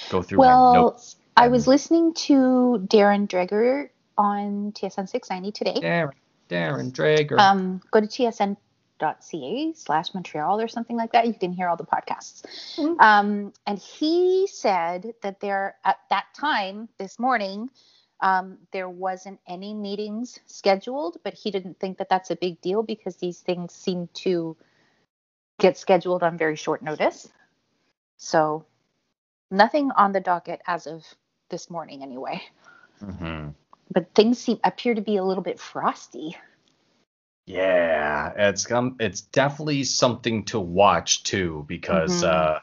[0.10, 1.18] go through Well, my notes.
[1.36, 5.74] I was listening to Darren Dreger on TSN 690 today.
[5.80, 6.12] Darren,
[6.50, 7.40] Darren Dreger.
[7.40, 11.28] Um, go to tsn.ca slash Montreal or something like that.
[11.28, 12.44] You can hear all the podcasts.
[12.78, 13.00] Mm-hmm.
[13.00, 17.70] Um, and he said that there, at that time this morning,
[18.22, 22.84] um, there wasn't any meetings scheduled, but he didn't think that that's a big deal
[22.84, 24.56] because these things seem to
[25.60, 27.28] get scheduled on very short notice.
[28.18, 28.66] So
[29.50, 31.04] nothing on the docket as of
[31.54, 32.42] this morning, anyway.
[33.00, 33.50] hmm
[33.92, 36.36] But things seem appear to be a little bit frosty.
[37.46, 42.24] Yeah, it's um, it's definitely something to watch too because Mhm.
[42.24, 42.60] uh,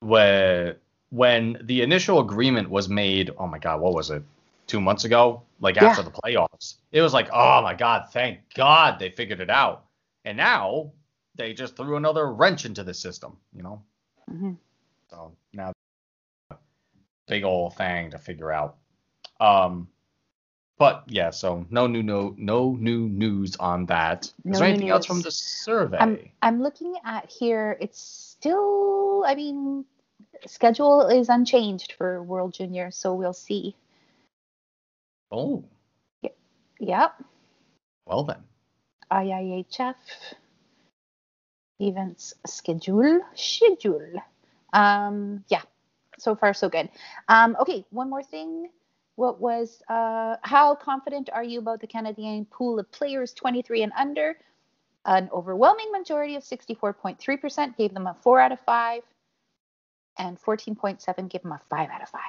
[0.00, 0.76] when
[1.10, 4.22] when the initial agreement was made, oh my God, what was it?
[4.68, 5.88] Two months ago, like Yeah.
[5.88, 9.86] after the playoffs, it was like, oh my God, thank God they figured it out,
[10.24, 10.92] and now
[11.34, 13.82] they just threw another wrench into the system, you know.
[14.30, 14.56] Mhm.
[15.10, 15.72] So now,
[17.26, 18.76] big old thing to figure out.
[19.40, 19.88] Um,
[20.78, 24.24] but yeah, so no new no no new news on that.
[24.24, 25.98] Is No there anything else from the survey?
[26.00, 27.76] I'm I'm looking at here.
[27.80, 29.24] It's still.
[29.26, 29.84] I mean,
[30.46, 33.76] schedule is unchanged for World Junior, so we'll see.
[35.30, 35.64] oh,
[36.80, 37.22] Yep.
[38.06, 38.42] well then.
[39.12, 39.94] IIHF
[41.80, 44.20] events schedule schedule.
[44.72, 45.62] Um, yeah.
[46.22, 46.88] So far, so good.
[47.28, 48.68] Um, okay, one more thing.
[49.16, 53.92] What was uh, how confident are you about the Canadian pool of players 23 and
[53.98, 54.36] under?
[55.04, 59.02] An overwhelming majority of 64.3% gave them a 4 out of 5,
[60.16, 62.20] and 14.7 gave them a 5 out of 5.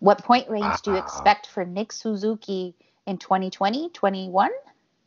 [0.00, 2.74] What point range do you expect for Nick Suzuki
[3.06, 4.50] in 2020, 21?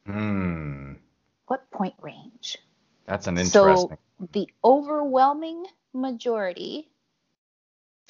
[0.08, 0.94] Hmm,
[1.46, 2.58] What point range?
[3.06, 3.52] that's an interesting.
[3.52, 3.98] So- interesting.
[4.34, 6.89] The overwhelming majority,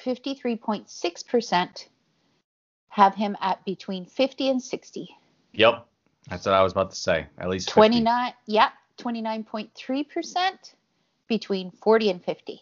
[0.04, 1.86] 53.6%,
[2.88, 5.08] have him at between 50 and 60.
[5.52, 5.86] yep,
[6.28, 7.26] that's what I was about to say.
[7.38, 7.74] At least 50.
[7.78, 10.74] 29, yeah, 29.3%
[11.28, 12.60] between 40 and 50.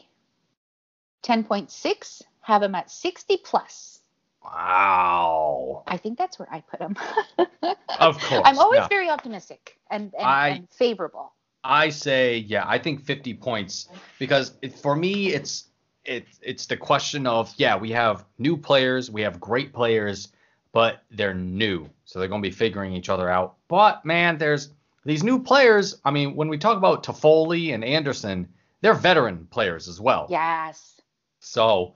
[1.23, 4.01] 10.6 have him at 60 plus.
[4.43, 5.83] Wow.
[5.87, 6.97] I think that's where I put him.
[7.99, 8.43] Of course.
[8.45, 8.89] I'm always yeah.
[8.89, 11.33] very optimistic and, and, I- and favorable.
[11.65, 13.89] I say, yeah, I think 50 points
[14.21, 15.65] because it, for me, it's
[16.05, 20.29] it's it's the question of yeah, we have new players, we have great players,
[20.73, 23.57] but they're new, so they're gonna be figuring each other out.
[23.69, 24.71] But man, there's
[25.05, 26.01] these new players.
[26.05, 28.49] I mean, when we talk about Toffoli and Anderson,
[28.81, 30.27] they're veteran players as well.
[30.31, 31.01] Yes.
[31.41, 31.95] So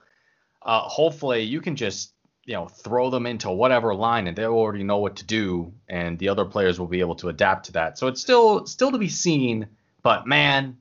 [0.61, 2.13] uh, hopefully you can just
[2.45, 6.19] you know throw them into whatever line and they already know what to do, and
[6.19, 7.97] the other players will be able to adapt to that.
[7.97, 9.67] So it's still still to be seen,
[10.01, 10.77] but man,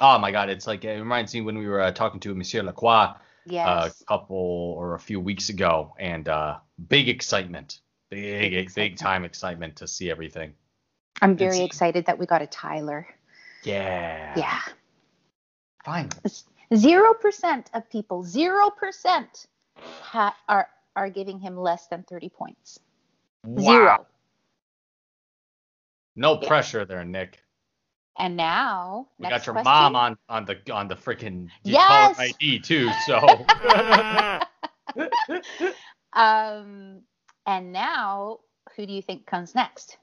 [0.00, 2.62] oh my God, it's like it reminds me when we were uh, talking to Monsieur
[2.62, 3.08] Lacroix
[3.44, 4.00] Yes.
[4.00, 4.36] a couple
[4.78, 9.88] or a few weeks ago, and uh, big excitement, big Big big, time excitement to
[9.88, 10.54] see everything.
[11.20, 13.06] I'm very it's- excited that we got a Tyler.
[13.64, 14.32] Yeah.
[14.36, 14.60] Yeah.
[15.84, 16.10] Fine.
[16.74, 22.78] Zero percent of people, zero percent, ha- are are giving him less than 30 points.
[23.44, 23.62] Wow.
[23.62, 24.06] Zero.
[26.16, 26.48] No Yeah.
[26.48, 27.42] pressure there, Nick.
[28.18, 29.64] And now, We got your question.
[29.64, 32.18] mom on on the on the freaking Yes!
[32.18, 32.90] ID too.
[33.06, 33.18] So
[36.14, 37.00] Um,
[37.46, 38.40] and now,
[38.76, 39.96] who do you think comes next?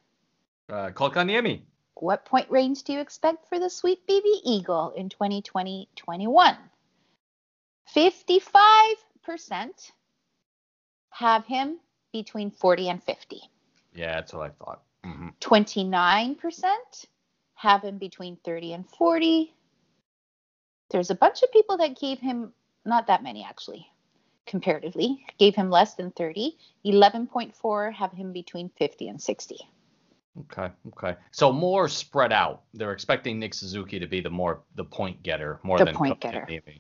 [0.69, 1.62] uh, Kotkaniemi.
[1.95, 6.58] What point range do you expect for the Sweet Baby Eagle in 2020-21?
[7.95, 9.91] 55%
[11.12, 11.80] have him
[12.13, 13.41] between 40 and 50.
[13.93, 14.82] Yeah, that's what I thought.
[15.04, 16.36] hmm 29%
[17.60, 19.54] have him between 30 and 40.
[20.91, 22.54] There's a bunch of people that gave him,
[22.86, 23.86] not that many actually,
[24.48, 26.58] comparatively, gave him less than 30.
[26.86, 29.58] 11.4 have him between 50 and 60.
[30.39, 31.17] Okay, okay.
[31.32, 32.62] So more spread out.
[32.74, 36.22] They're expecting Nick Suzuki to be the more the point getter more The than point
[36.22, 36.45] getter.
[36.50, 36.80] Kotkaniemi,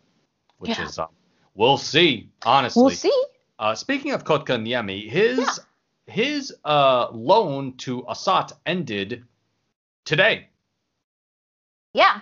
[0.59, 0.85] which Yeah.
[0.85, 1.07] is um,
[1.55, 2.29] we'll see.
[2.45, 3.23] Honestly, We'll see.
[3.57, 5.59] Uh, speaking of Kotkaniemi, his
[6.07, 9.25] his uh loan to Ässät ended
[10.05, 10.47] today.
[11.93, 12.21] Yeah.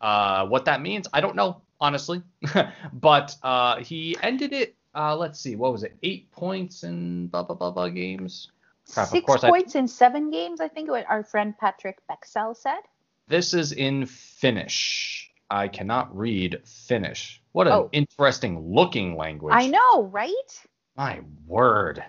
[0.00, 2.22] Uh, what that means, I don't know, honestly.
[2.92, 4.74] but uh, he ended it.
[4.94, 5.96] Uh, let's see, what was it?
[6.02, 8.50] Eight points in blah blah blah blah games.
[8.92, 11.98] Crap, of Six course I- points in seven games, I think what our friend Patrick
[12.10, 12.80] Bexell said.
[13.28, 15.30] This is in Finnish.
[15.50, 17.42] I cannot read Finnish.
[17.52, 17.88] What an Oh.
[17.92, 19.54] interesting looking language.
[19.54, 20.66] I know, right?
[20.96, 22.02] My word.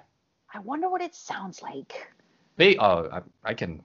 [0.54, 2.08] I wonder what it sounds like.
[2.56, 3.82] They, uh, I, I can.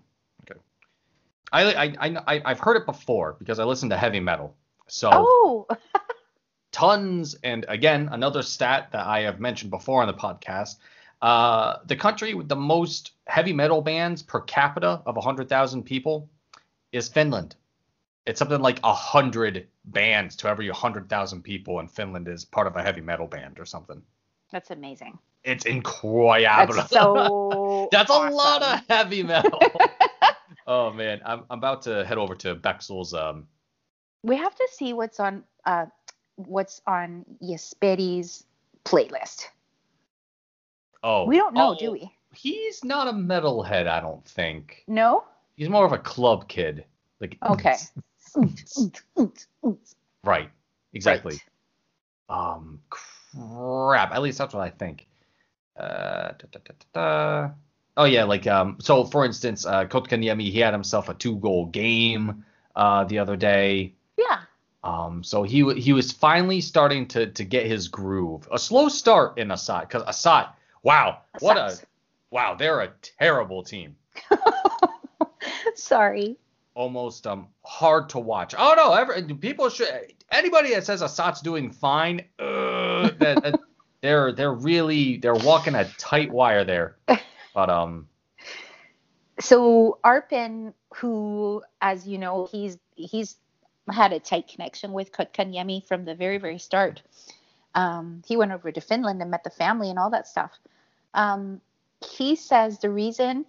[1.53, 1.95] I, I,
[2.27, 4.57] I, I've heard it before because I listen to heavy metal.
[4.88, 5.67] So Oh,
[6.73, 10.77] tons, and again, another stat that I have mentioned before on the podcast.
[11.21, 16.29] Uh, the country with the most heavy metal bands per capita of 100,000 people
[16.91, 17.55] is Finland.
[18.27, 22.83] It's something like 100 bands to every 100,000 people, and Finland is part of a
[22.83, 24.03] heavy metal band or something.
[24.51, 25.19] that's amazing.
[25.45, 26.75] It's incredible.
[26.75, 27.88] That's so.
[27.93, 29.59] That's a lot of heavy metal.
[30.66, 33.14] oh man, I'm, I'm about to head over to Bexel's.
[33.14, 33.46] Um,
[34.22, 35.87] We have to see what's on uh
[36.37, 38.44] what's on Jesperi's
[38.85, 39.46] playlist.
[41.03, 42.11] oh, We don't know, oh, do we?
[42.35, 44.85] He's not a metalhead, I don't think.
[44.88, 45.25] No.
[45.57, 46.85] He's more of a club kid.
[47.20, 47.77] Like Okay.
[50.25, 50.51] right,
[50.94, 51.38] exactly.
[52.31, 52.55] Right.
[52.55, 54.12] Um, crap.
[54.12, 55.07] At least that's what I think.
[55.79, 56.59] Uh, da, da,
[56.94, 57.51] da.
[57.96, 58.76] Oh yeah, like um.
[58.81, 63.94] So for instance, uh, Kotkaniemi, he had himself a two-goal game uh the other day.
[64.16, 64.40] Yeah.
[64.85, 68.48] Um, so he he was finally starting to to get his groove.
[68.50, 70.48] A slow start in Ässät because Ässät,
[70.83, 71.78] wow, what a
[72.31, 73.96] wow, they're a terrible team.
[75.74, 76.37] Sorry.
[76.74, 78.55] Almost um hard to watch.
[78.57, 79.88] Oh no, ever people should
[80.31, 83.61] anybody that says Ässät's doing fine, uh, that, that-
[84.00, 86.96] they're they're really they're walking a tight wire there.
[87.55, 88.09] But um
[89.41, 93.37] So Arpon, who, as you know, he's he's
[93.91, 97.03] had a tight connection with Kotkaniemi from the very very start.
[97.75, 100.53] Um, he went over to Finland and met the family and all that stuff.
[101.15, 101.61] Um,
[102.07, 103.47] he says the reason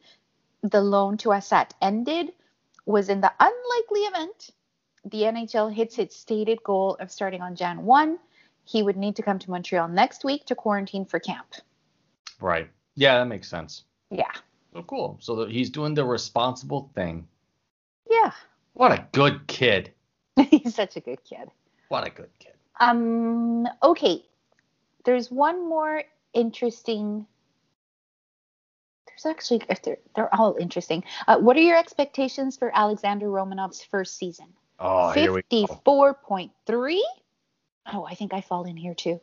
[0.62, 2.32] the loan to Ässät ended
[2.86, 4.52] was in the unlikely event
[5.06, 8.20] the NHL hits its stated goal of starting on Jan 1.
[8.66, 11.48] He would need to come to Montreal next week to quarantine for camp.
[12.40, 12.70] right.
[12.96, 13.84] Yeah, that makes sense.
[14.14, 14.32] Yeah.
[14.74, 15.18] So cool.
[15.20, 17.28] So he's doing the responsible thing.
[18.10, 18.32] Yeah.
[18.74, 19.92] What a good kid.
[20.50, 21.50] He's such a good kid.
[21.90, 22.54] What a good kid.
[22.80, 23.68] Um.
[23.84, 24.24] Okay.
[25.06, 27.28] There's one more interesting.
[29.08, 31.04] There's actually they're they're all interesting.
[31.28, 34.48] Uh, what are your expectations for Alexander Romanov's first season?
[34.80, 35.68] Oh, here we go.
[35.68, 37.08] Fifty-four point three.
[37.92, 39.22] Oh, I think I fall in here too.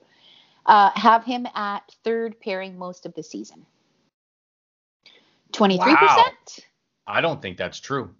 [0.64, 3.66] Uh, have him at third pairing most of the season.
[5.52, 6.66] Twenty-three percent.
[7.06, 8.14] I don't think that's true.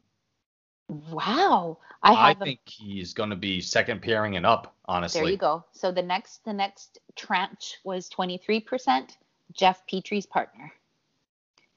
[0.89, 1.79] Wow.
[2.03, 5.21] I I, think he's going to be second pairing and up, honestly.
[5.21, 5.65] There you go.
[5.73, 9.11] So the next the next tranche was 23%.
[9.53, 10.73] Jeff Petry's partner.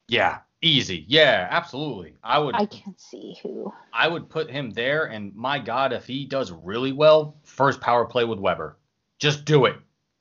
[0.08, 1.06] Yeah, easy.
[1.08, 2.16] Yeah, absolutely.
[2.24, 3.74] I would I can't see who.
[3.92, 8.06] I would put him there and my god if he does really well, first power
[8.06, 8.78] play with Weber.
[9.20, 9.76] Just do it.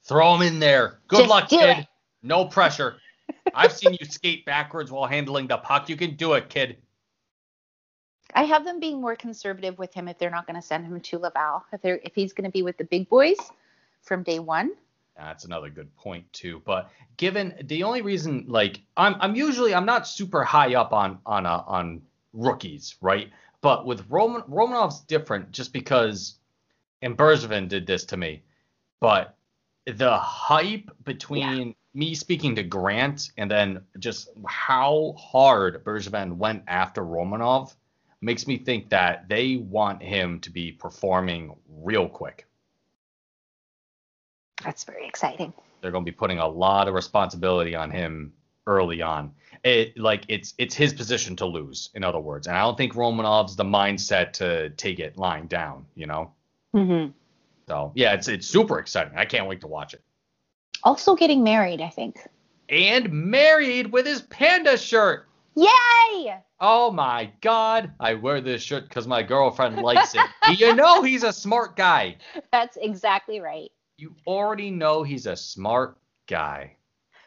[0.05, 1.01] Throw him in there.
[1.09, 1.79] Good Just luck, kid.
[1.79, 1.87] it.
[2.23, 2.97] No pressure.
[3.55, 5.89] I've seen you skate backwards while handling the puck.
[5.89, 6.79] You can do it, kid.
[8.35, 11.01] I have them being more conservative with him if they're not going to send him
[11.01, 11.65] to Laval.
[11.73, 13.37] If they're if he's going to be with the big boys
[14.03, 14.73] from day one.
[15.17, 16.63] That's another good point too.
[16.65, 21.19] But given the only reason, like I'm, I'm usually I'm not super high up on
[21.27, 23.31] on uh, on rookies, right?
[23.61, 26.37] But with Roman Romanov's different, just because,
[27.03, 28.43] and Bergevin did this to me.
[29.01, 29.37] But
[29.87, 37.03] the hype between me speaking to Grant and then just how hard Bergevin went after
[37.03, 37.75] Romanov
[38.21, 42.47] makes me think that they want him to be performing real quick.
[44.65, 45.53] That's very exciting.
[45.81, 48.33] they're going to be putting a lot of responsibility on him
[48.67, 49.33] early on.
[49.65, 52.47] It like it's it's his position to lose, in other words.
[52.47, 56.33] And I don't think Romanov's the mindset to take it lying down, you know.
[56.75, 57.11] Mm-hmm.
[57.69, 59.17] So yeah, it's it's super exciting.
[59.17, 60.03] I can't wait to watch it.
[60.85, 62.19] Also getting married, I think.
[62.69, 65.29] And married with his panda shirt.
[65.55, 66.35] Yay!
[66.61, 70.23] Oh my god, I wear this shirt because my girlfriend likes it.
[70.57, 72.17] you know he's a smart guy.
[72.53, 73.71] That's exactly right.
[73.99, 76.77] You already know he's a smart guy.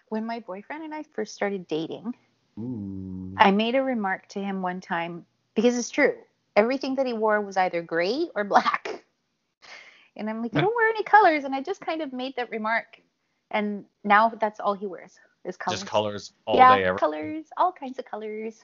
[0.09, 2.15] When my boyfriend and I first started dating,
[2.57, 3.33] Ooh.
[3.37, 6.15] I made a remark to him one time because it's true.
[6.55, 9.03] Everything that he wore was either gray or black.
[10.15, 11.43] And I'm like, you don't wear any colors.
[11.43, 13.01] And I just kind of made that remark.
[13.51, 15.79] And now that's all he wears is colors.
[15.79, 16.85] Just colors all yeah, day.
[16.85, 18.63] Every- colors, all kinds of colors.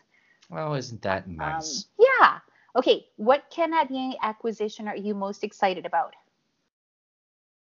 [0.49, 1.85] well, isn't that Um, nice?
[1.97, 2.39] yeah.
[2.75, 3.07] Okay.
[3.17, 6.15] What Canadian acquisition are you most excited about?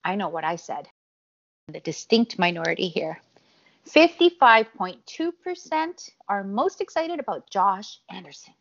[0.04, 0.88] I know what I said.
[1.68, 3.20] The distinct minority here.
[3.86, 8.54] 55.2% are most excited about Josh Anderson.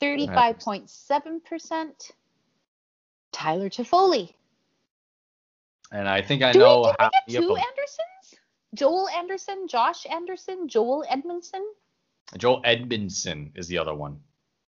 [0.00, 2.10] 35.7%
[3.32, 4.32] Tyler Toffoli.
[5.94, 7.56] And I think I Do know we, did how we get two.
[7.56, 8.40] Andersons?
[8.74, 11.64] Joel Anderson, Josh Anderson, Joel Edmondson?
[12.36, 14.18] Joel Edmondson is the other one.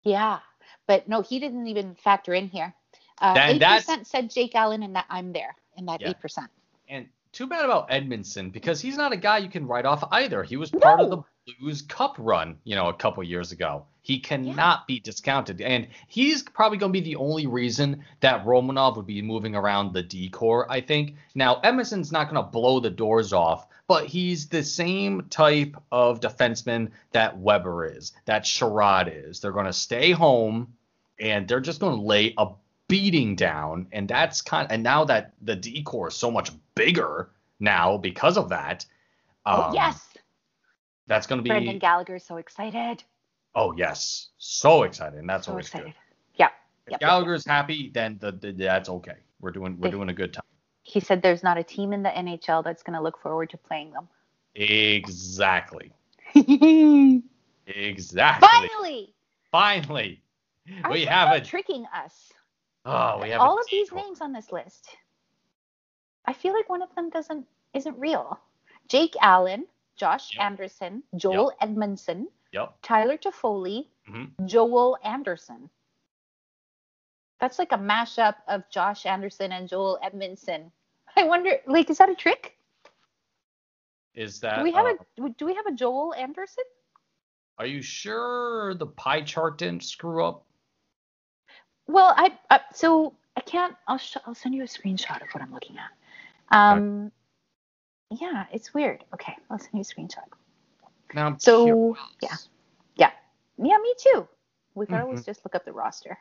[0.03, 0.37] Yeah,
[0.85, 2.75] but no, he didn't even factor in here.
[3.19, 6.09] Uh, Eight that's- percent said Jake Allen, and that I'm there in that Yeah.
[6.09, 6.51] eight percent.
[6.87, 10.43] And too bad about Edmondson because he's not a guy you can write off either.
[10.43, 11.23] He was part of the
[11.59, 13.85] Blues Cup run, you know, a couple years ago.
[14.01, 15.61] He cannot be discounted.
[15.61, 19.93] And he's probably going to be the only reason that Romanov would be moving around
[19.93, 21.15] the decor, I think.
[21.33, 26.19] Now, Edmondson's not going to blow the doors off, but he's the same type of
[26.19, 29.39] defenseman that Weber is, that Chiarot is.
[29.39, 30.73] They're going to stay home
[31.19, 32.47] and they're just going to lay a
[32.87, 33.87] beating down.
[33.91, 37.29] And that's kind and now that the decor is so much bigger
[37.59, 38.85] now because of that.
[39.45, 40.14] oh um, yes,
[41.07, 41.49] That's going to be.
[41.49, 43.03] Brendan Gallagher's so excited.
[43.53, 45.87] Oh yes, so excited, and that's so always excited.
[45.87, 45.93] good.
[46.35, 46.49] Yeah.
[46.87, 46.99] If Yep.
[46.99, 49.15] Gallagher's happy, then the, the, that's okay.
[49.39, 50.43] We're doing we're They- doing a good time.
[50.83, 53.57] He said there's not a team in the NHL that's going to look forward to
[53.57, 54.07] playing them.
[54.53, 55.91] Exactly,
[57.67, 59.13] exactly.
[59.51, 60.21] Finally,
[60.83, 62.31] Are we have a tricking us.
[62.85, 64.89] oh we have All of these names on this list.
[66.25, 68.39] I feel like one of them doesn't isn't real.
[68.87, 69.65] Jake Allen,
[69.95, 70.43] Josh Yep.
[70.43, 72.77] Anderson, Joel Edmondson, Yep.
[72.81, 74.45] Tyler Toffoli, Mhm.
[74.45, 75.69] Joel Anderson.
[77.39, 80.71] That's like a mashup of Josh Anderson and Joel Edmondson.
[81.15, 82.57] I wonder, like, is that a trick?
[84.13, 84.57] Is that?
[84.57, 86.63] Do we have uh, a do we have a Joel Anderson?
[87.57, 90.45] Are you sure the pie chart didn't screw up?
[91.87, 93.75] Well, I uh, so I can't.
[93.87, 95.91] I'll sh- I'll send you a screenshot of what I'm looking at.
[96.57, 97.11] Um,
[98.11, 99.03] yeah, it's weird.
[99.13, 100.27] Okay, I'll send you a screenshot.
[101.13, 101.97] Now, I'm So, curious.
[102.21, 102.37] yeah.
[102.95, 103.11] Yeah,
[103.57, 104.27] yeah, me too.
[104.75, 105.01] We could Mhm.
[105.01, 106.17] always just look up the roster.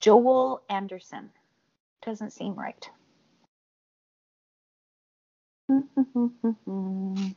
[0.00, 1.30] Joel Anderson
[2.04, 2.88] doesn't seem right.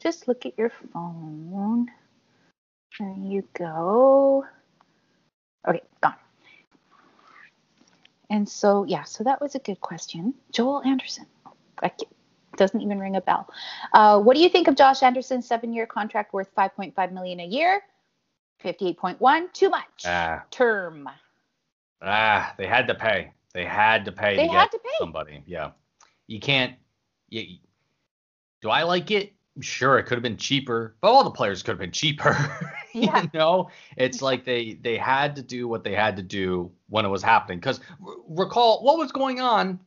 [0.00, 1.90] Just look at your phone.
[2.98, 4.46] There you go.
[5.68, 6.14] Okay, gone.
[8.30, 10.34] And so, yeah, so that was a good question.
[10.52, 11.26] Joel Anderson.
[11.82, 11.92] I
[12.56, 13.48] doesn't even ring a bell.
[13.92, 17.82] Uh, what do you think of Josh Anderson's seven-year contract worth 5.5 million a year?
[18.64, 20.02] 58.1, too much.
[20.04, 20.42] Ah.
[20.50, 21.08] Term.
[22.02, 23.32] Ah, they had to pay.
[23.54, 24.90] They had to pay They to had get to pay.
[24.98, 25.42] somebody.
[25.46, 25.70] Yeah.
[26.26, 26.74] You can't.
[27.28, 27.58] You,
[28.60, 29.32] do I like it?
[29.60, 32.36] Sure, it could have been cheaper, but all the players could have been cheaper.
[32.92, 33.22] Yeah.
[33.22, 37.04] you know, it's like they they had to do what they had to do when
[37.04, 37.60] it was happening.
[37.60, 37.78] Because
[38.26, 39.78] recall what was going on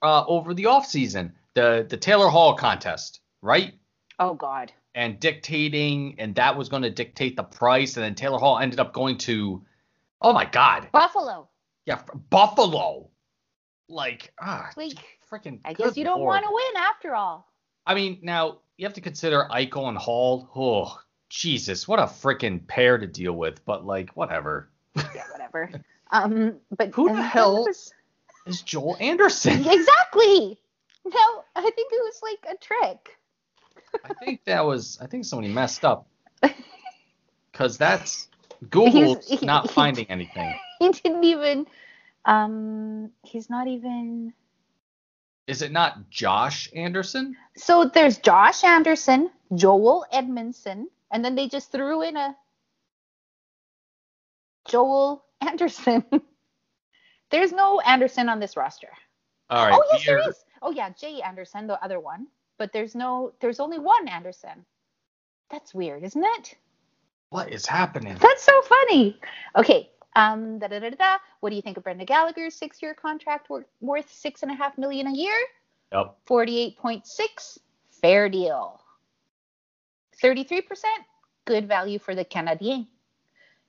[0.00, 3.74] uh, over the off season, the the Taylor Hall contest, right?
[4.18, 4.72] Oh God.
[4.94, 7.96] and dictating, and that was going to dictate the price.
[7.96, 9.64] And then Taylor Hall ended up going to,
[10.20, 11.48] oh my God, Buffalo.
[11.86, 13.08] yeah, Buffalo.
[13.88, 15.60] Like, ah, freaking.
[15.64, 17.50] I guess you don't want to win after all.
[17.86, 20.48] I mean, now you have to consider Eichel and Hall.
[20.54, 20.98] Oh,
[21.28, 23.64] Jesus, what a freaking pair to deal with.
[23.64, 24.70] But like, whatever.
[24.96, 25.70] Yeah, whatever.
[26.12, 27.66] um, but Who the hell-
[28.46, 29.66] Is Joel Anderson?
[29.68, 30.58] exactly.
[31.04, 33.18] No, I think it was like a trick.
[34.04, 34.98] I think that was.
[35.00, 36.06] I think somebody messed up.
[37.52, 38.28] Because that's
[38.70, 40.54] Google's he- not he- finding anything.
[40.78, 41.66] He didn't even.
[42.24, 44.32] Um, he's not even.
[45.46, 47.36] Is it not Josh Anderson?
[47.56, 52.34] So there's Josh Anderson, Joel Edmondson, and then they just threw in a
[54.66, 56.04] Joel Anderson.
[57.30, 58.88] there's no Anderson on this roster.
[59.50, 59.74] All right.
[59.76, 60.36] oh yes, there is.
[60.62, 62.28] Oh yeah, Jay Anderson, the other one.
[62.58, 63.32] But there's no.
[63.40, 64.64] There's only one Anderson.
[65.50, 66.54] That's weird, isn't it?
[67.30, 68.16] What is happening?
[68.20, 69.18] That's so funny.
[69.56, 69.90] Okay.
[70.14, 70.58] Um.
[70.58, 71.18] Da, da, da, da, da.
[71.40, 74.78] What do you think of Brendan Gallagher's six-year contract worth, worth six and a half
[74.78, 75.34] million a year?
[75.92, 76.16] Yep.
[76.26, 77.58] 48.6,
[78.00, 78.80] fair deal.
[80.22, 80.62] 33%,
[81.44, 82.86] good value for the Canadien.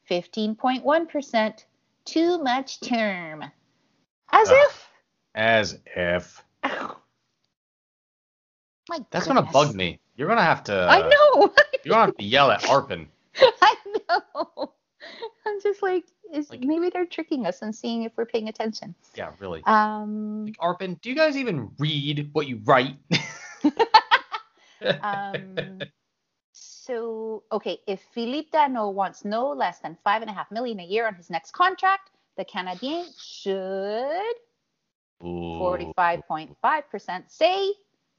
[0.09, 1.65] 15.1%,
[2.05, 3.43] too much term.
[4.31, 4.55] As Ugh.
[4.57, 4.89] if.
[5.35, 6.43] As if.
[6.65, 6.97] Ow.
[8.89, 9.99] My That's gonna bug me.
[10.15, 10.87] You're gonna have to.
[10.89, 11.53] I know.
[11.83, 13.07] You're gonna have to yell at Arpon.
[13.37, 13.75] I
[14.09, 14.73] know.
[15.45, 18.95] I'm just like, is Like- maybe they're tricking us and seeing if we're paying attention.
[19.15, 19.61] Yeah, really.
[19.65, 22.97] Um, Like, Arpon, do you guys even read what you write?
[25.01, 25.79] um,
[26.53, 30.83] so okay, if Phillip Danault wants no less than five and a half million a
[30.83, 34.35] year on his next contract, the Canadien should.
[35.23, 37.73] 45.5% say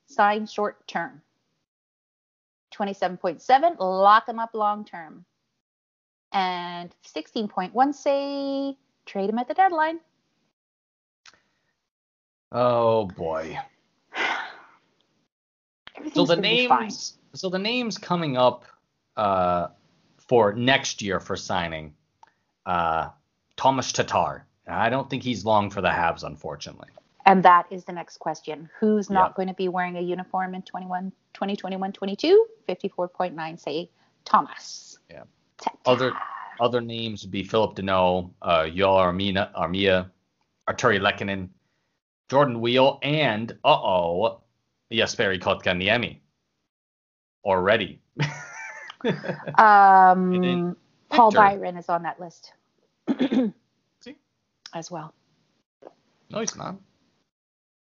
[0.06, 1.20] sign short term.
[2.74, 5.24] 27.7 lock them up long term.
[6.32, 8.76] And 16.1 say
[9.06, 10.00] trade them at the deadline.
[12.52, 13.58] Oh boy.
[16.12, 18.64] So the names, so the names coming up
[19.16, 19.68] uh,
[20.18, 21.94] for next year for signing,
[22.66, 23.08] uh,
[23.56, 24.46] Thomas Tatar.
[24.66, 26.88] I don't think he's long for the Habs, unfortunately.
[27.26, 28.68] And that is the next question.
[28.78, 29.36] Who's not Yep.
[29.36, 32.46] going to be wearing a uniform in 21, 2021 22?
[32.68, 33.90] 54.9 say
[34.24, 34.98] Thomas.
[35.10, 35.24] Yeah.
[35.58, 35.90] Ta-ta.
[35.90, 36.12] Other
[36.60, 40.10] other names would be Phillip Danault, uh, Yoel Armina, Armia,
[40.68, 41.48] Artturi Lehkonen,
[42.30, 44.40] Jordan Weal, and uh oh,
[44.92, 46.20] Jesperi Kotkaniemi.
[47.44, 48.00] Already.
[49.58, 50.74] Um,
[51.10, 51.30] Paul.
[51.30, 52.54] Byron is on that list?
[54.74, 55.14] as well.
[56.30, 56.76] no, he's not.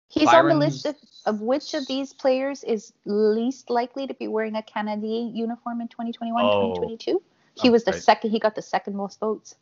[0.08, 4.28] He's on the list of, of which of these players is least likely to be
[4.28, 6.74] wearing a Canadian uniform in 2021 Oh.
[6.76, 7.22] 2022.
[7.56, 8.00] He was the Okay.
[8.00, 9.56] second, he got the second most votes.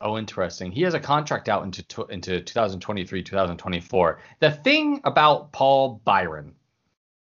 [0.00, 0.70] Oh, interesting.
[0.72, 4.20] He has a contract out into tw- into 2023, 2024.
[4.40, 6.54] The thing about Paul Byron,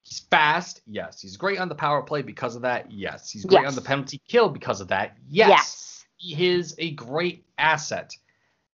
[0.02, 0.80] he's fast.
[0.86, 1.20] Yes.
[1.20, 2.90] He's great on the power play because of that.
[2.90, 3.30] Yes.
[3.30, 3.68] He's great Yes.
[3.70, 5.16] on the penalty kill because of that.
[5.28, 6.04] Yes.
[6.16, 8.14] He is a great asset.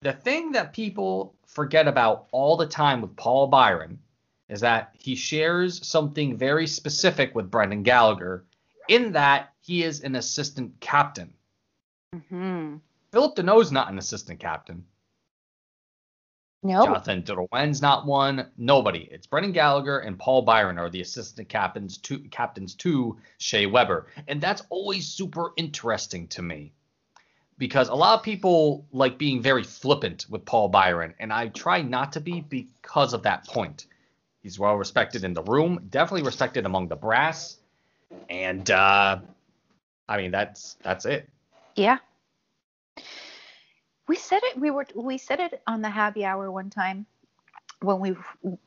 [0.01, 3.99] The thing that people forget about all the time with Paul Byron
[4.47, 8.45] is that he shares something very specific with Brendan Gallagher
[8.87, 11.33] in that he is an assistant captain.
[12.15, 12.77] Mm-hmm.
[13.11, 14.85] Phillip Danault's not an assistant captain.
[16.63, 16.85] No.
[16.85, 18.49] Jonathan Drouin's not one.
[18.57, 19.07] Nobody.
[19.11, 24.07] It's Brendan Gallagher and Paul Byron are the assistant captains to captains to Shea Weber,
[24.27, 26.73] and that's always super interesting to me
[27.57, 31.81] because a lot of people like being very flippant with Paul Byron, and I try
[31.81, 33.87] not to be because of that point.
[34.41, 37.57] He's well respected in the room, definitely respected among the brass,
[38.29, 39.19] and uh,
[40.07, 41.29] I mean that's that's it.
[41.75, 41.97] Yeah.
[44.07, 44.57] We said it.
[44.57, 44.87] We were.
[44.95, 47.05] We said it on the happy hour one time
[47.81, 48.15] when we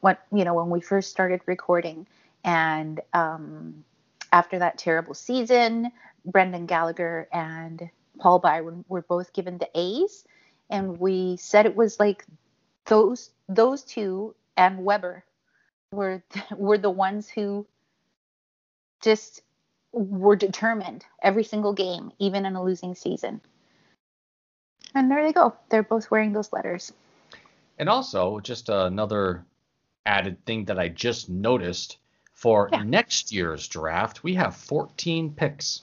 [0.01, 2.07] what you know when we first started recording,
[2.45, 3.85] and um,
[4.33, 5.91] after that terrible season,
[6.27, 7.89] Brendan Gallagher and
[8.19, 10.25] Paul Byron were both given the A's,
[10.69, 12.25] and we said it was like
[12.87, 15.25] those those two and Weber
[15.93, 16.23] were
[16.57, 17.67] were the ones who
[19.01, 19.43] just
[19.93, 23.41] were determined every single game, even in a losing season.
[24.95, 25.55] And there they go.
[25.69, 26.93] They're both wearing those letters.
[27.79, 29.45] And also, just another
[30.05, 31.99] added thing that I just noticed
[32.35, 32.83] for Yeah.
[32.83, 35.83] next year's draft, we have 14 picks.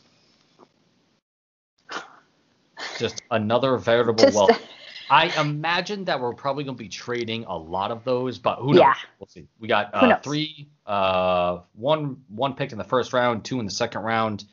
[2.98, 4.62] Just another veritable Just- wealth.
[5.10, 8.74] I imagine that we're probably going to be trading a lot of those, but who
[8.74, 8.82] knows?
[8.82, 8.94] Yeah.
[9.20, 9.48] We'll see.
[9.58, 13.72] We got uh, three, uh, one, one pick in the first round, two in the
[13.72, 14.44] second round,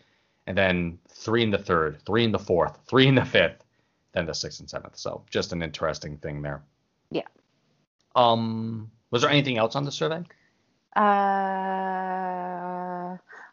[0.46, 3.64] and then three in the third, three in the fourth, three in the fifth,
[4.12, 4.96] then the sixth and seventh.
[4.96, 6.62] So just an interesting thing there.
[7.10, 7.26] Yeah.
[8.14, 10.22] Um, was there anything else on the survey?
[10.96, 11.00] Uh,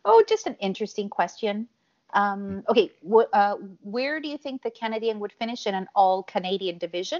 [0.05, 1.67] oh, just an interesting question.
[2.13, 6.23] Um, okay, wh- uh, where do you think the Canadian would finish in an all
[6.23, 7.19] Canadian division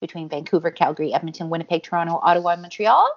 [0.00, 3.10] between Vancouver, Calgary, Edmonton, Winnipeg, Toronto, Ottawa, and Montreal?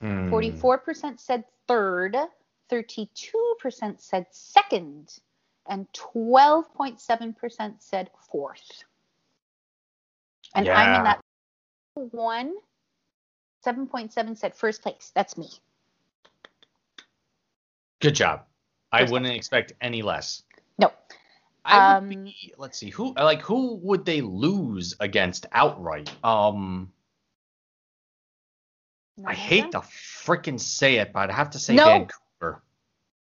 [0.00, 0.32] Hmm.
[0.32, 2.16] 44% said third,
[2.70, 5.18] 32% said second,
[5.66, 8.84] and 12.7% said fourth.
[10.54, 11.20] And I'm in that
[11.94, 12.54] one.
[13.66, 15.12] 7.7 said first place.
[15.14, 15.48] That's me.
[18.00, 18.44] Good job.
[18.92, 20.44] I wouldn't expect any less.
[20.78, 20.92] No.
[21.64, 26.10] I would Um, be, let's see who like who would they lose against outright?
[26.24, 26.92] Um,
[29.26, 31.84] I hate to freaking say it, but I have to say No.
[31.84, 32.62] Vancouver.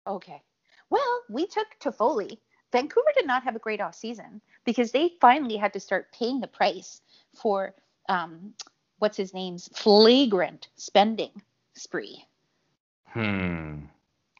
[0.06, 0.42] Okay.
[0.90, 2.38] Well, we took Toffoli.
[2.72, 6.40] Vancouver did not have a great off season because they finally had to start paying
[6.40, 7.00] the price
[7.34, 7.74] for
[8.08, 8.54] um,
[8.98, 11.30] what's his name's flagrant spending
[11.74, 12.24] spree.
[13.06, 13.86] Hmm.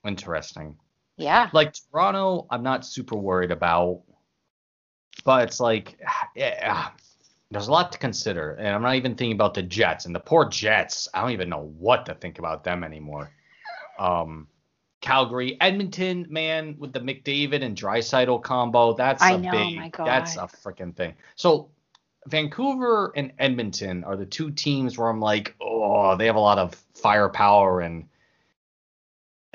[0.04, 0.76] Interesting.
[1.16, 1.48] Yeah.
[1.52, 4.02] Like Toronto, I'm not super worried about,
[5.24, 5.98] but it's like,
[6.36, 6.88] yeah,
[7.50, 10.20] there's a lot to consider, and I'm not even thinking about the Jets and the
[10.20, 11.08] poor Jets.
[11.14, 13.30] I don't even know what to think about them anymore.
[13.98, 14.48] Um,
[15.00, 20.36] Calgary, Edmonton, man, with the McDavid and Draisaitl combo, that's I a know, big, that's
[20.36, 21.14] a freaking thing.
[21.36, 21.70] So
[22.26, 26.58] Vancouver and Edmonton are the two teams where I'm like, oh, they have a lot
[26.58, 28.08] of firepower and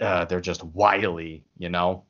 [0.01, 2.05] uh, they're just wily, you know.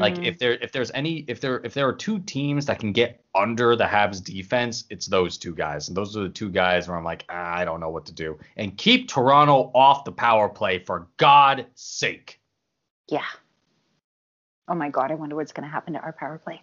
[0.00, 2.80] Like Mm, if there if there's any if there if there are two teams that
[2.80, 5.88] can get under the Habs defense, it's those two guys.
[5.88, 8.12] And those are the two guys where I'm like, ah, I don't know what to
[8.14, 8.38] do.
[8.56, 12.40] And keep Toronto off the power play for God's sake.
[13.08, 13.24] yeah.
[14.68, 16.62] Oh my God, I wonder what's going to happen to our power play.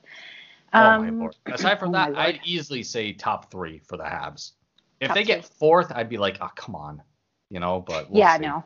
[0.73, 1.35] Oh Um, my lord.
[1.51, 2.11] Aside from oh that.
[2.15, 4.51] I'd easily say top three for the Habs.
[4.99, 7.01] If top they get fourth, I'd be like, oh come on,
[7.49, 7.81] you know.
[7.81, 8.43] But we'll yeah, see.
[8.43, 8.63] no.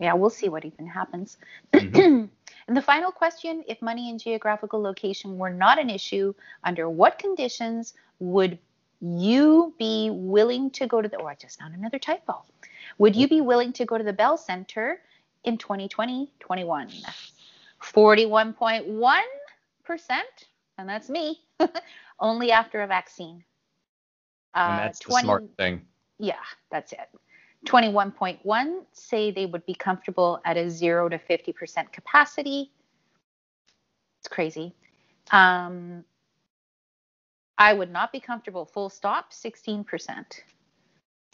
[0.00, 1.38] Yeah, we'll see what even happens.
[1.74, 2.30] Mhm.
[2.68, 6.34] and the final question if money and geographical location were not an issue,
[6.64, 8.58] under what conditions would
[9.00, 12.42] you be willing to go to the, oh, I just found another typo.
[12.98, 15.00] Would you be willing to go to the Bell Center
[15.44, 16.88] in 2020 21?
[17.80, 19.22] 41.1%,
[20.78, 21.40] and that's me,
[22.20, 23.44] only after a vaccine.
[24.64, 25.86] And Uh, that's the smart thing.
[26.18, 27.08] yeah, that's it.
[27.66, 32.70] 21.1 say they would be comfortable at a 0 to 50% capacity.
[34.20, 34.74] It's crazy.
[35.30, 36.04] Um,
[37.58, 39.84] I would not be comfortable full stop, 16%.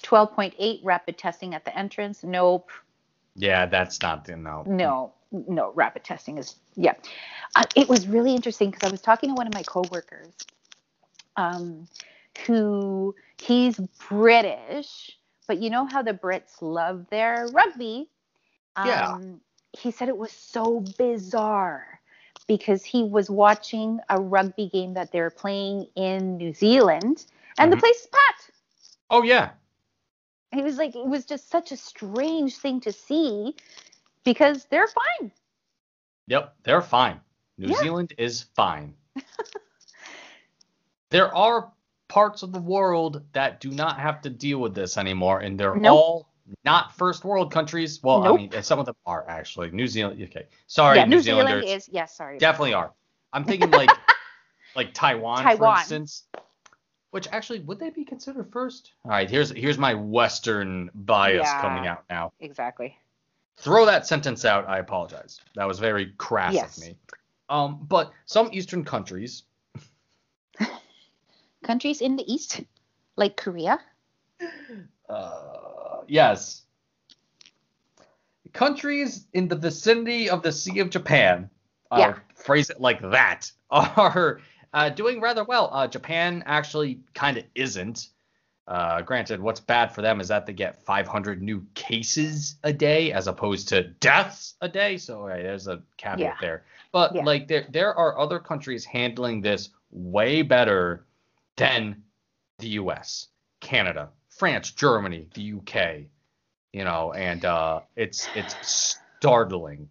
[0.03, 2.23] 12.8 rapid testing at the entrance.
[2.23, 2.71] Nope.
[3.35, 4.65] Yeah, that's not the no.
[4.67, 6.95] No, no, rapid testing is, yeah.
[7.55, 10.33] Uh, it was really interesting because I was talking to one of my coworkers
[11.37, 11.87] um,
[12.47, 15.17] who he's British,
[15.47, 18.09] but you know how the Brits love their rugby?
[18.77, 19.73] Um, Yeah.
[19.73, 22.01] He said it was so bizarre
[22.47, 27.25] because he was watching a rugby game that they're playing in New Zealand
[27.59, 27.81] and the Mhm.
[27.81, 28.51] place is packed.
[29.11, 29.53] Oh yeah.
[30.53, 33.55] He was like, it was just such a strange thing to see
[34.25, 35.33] because they're fine.
[36.27, 37.21] Yep, they're fine.
[37.59, 37.75] New Yeah.
[37.75, 38.97] Zealand is fine.
[41.11, 41.73] there are
[42.09, 45.75] parts of the world that do not have to deal with this anymore, and they're
[45.75, 45.93] Nope.
[45.93, 46.29] all
[46.65, 48.01] not first world countries.
[48.03, 48.35] Well, Nope.
[48.35, 49.71] I mean, some of them are actually.
[49.73, 50.47] New Zealand, okay.
[50.69, 52.39] Sorry, yeah, New, New Zealand Zealanders is, yeah, sorry.
[52.39, 52.93] definitely are.
[53.33, 53.91] I'm thinking like
[54.77, 56.25] like Taiwan, for instance.
[57.11, 58.93] Which actually would they be considered first?
[59.05, 61.61] All right, here's here's my Western bias Yeah.
[61.61, 62.33] coming out now.
[62.41, 62.97] Exactly.
[63.59, 64.69] Throw that sentence out.
[64.69, 65.41] I apologize.
[65.55, 66.77] That was very crass Yes.
[66.77, 66.97] of me.
[67.49, 69.45] Um, but some Eastern countries,
[71.65, 72.63] Countries in the East,
[73.17, 73.81] like Korea.
[75.09, 76.63] uh, yes,
[78.53, 81.51] countries in the vicinity of the Sea of Japan,
[81.91, 82.19] I'll Yeah.
[82.35, 84.41] phrase it like that, are
[84.73, 85.71] uh, doing rather well.
[85.73, 88.09] Uh, Japan actually kind of isn't.
[88.69, 93.13] Uh, granted, what's bad for them is that they get 500 new cases a day
[93.13, 94.97] as opposed to deaths a day.
[94.97, 96.35] So right, there's a caveat Yeah.
[96.41, 96.65] there.
[96.91, 97.23] But Yeah.
[97.25, 101.06] like there, there are other countries handling this way better
[101.57, 102.03] than
[102.59, 103.29] the U.S.,
[103.61, 106.09] Canada, France, Germany, the U.K.
[106.73, 109.89] You know, and uh, it's it's startling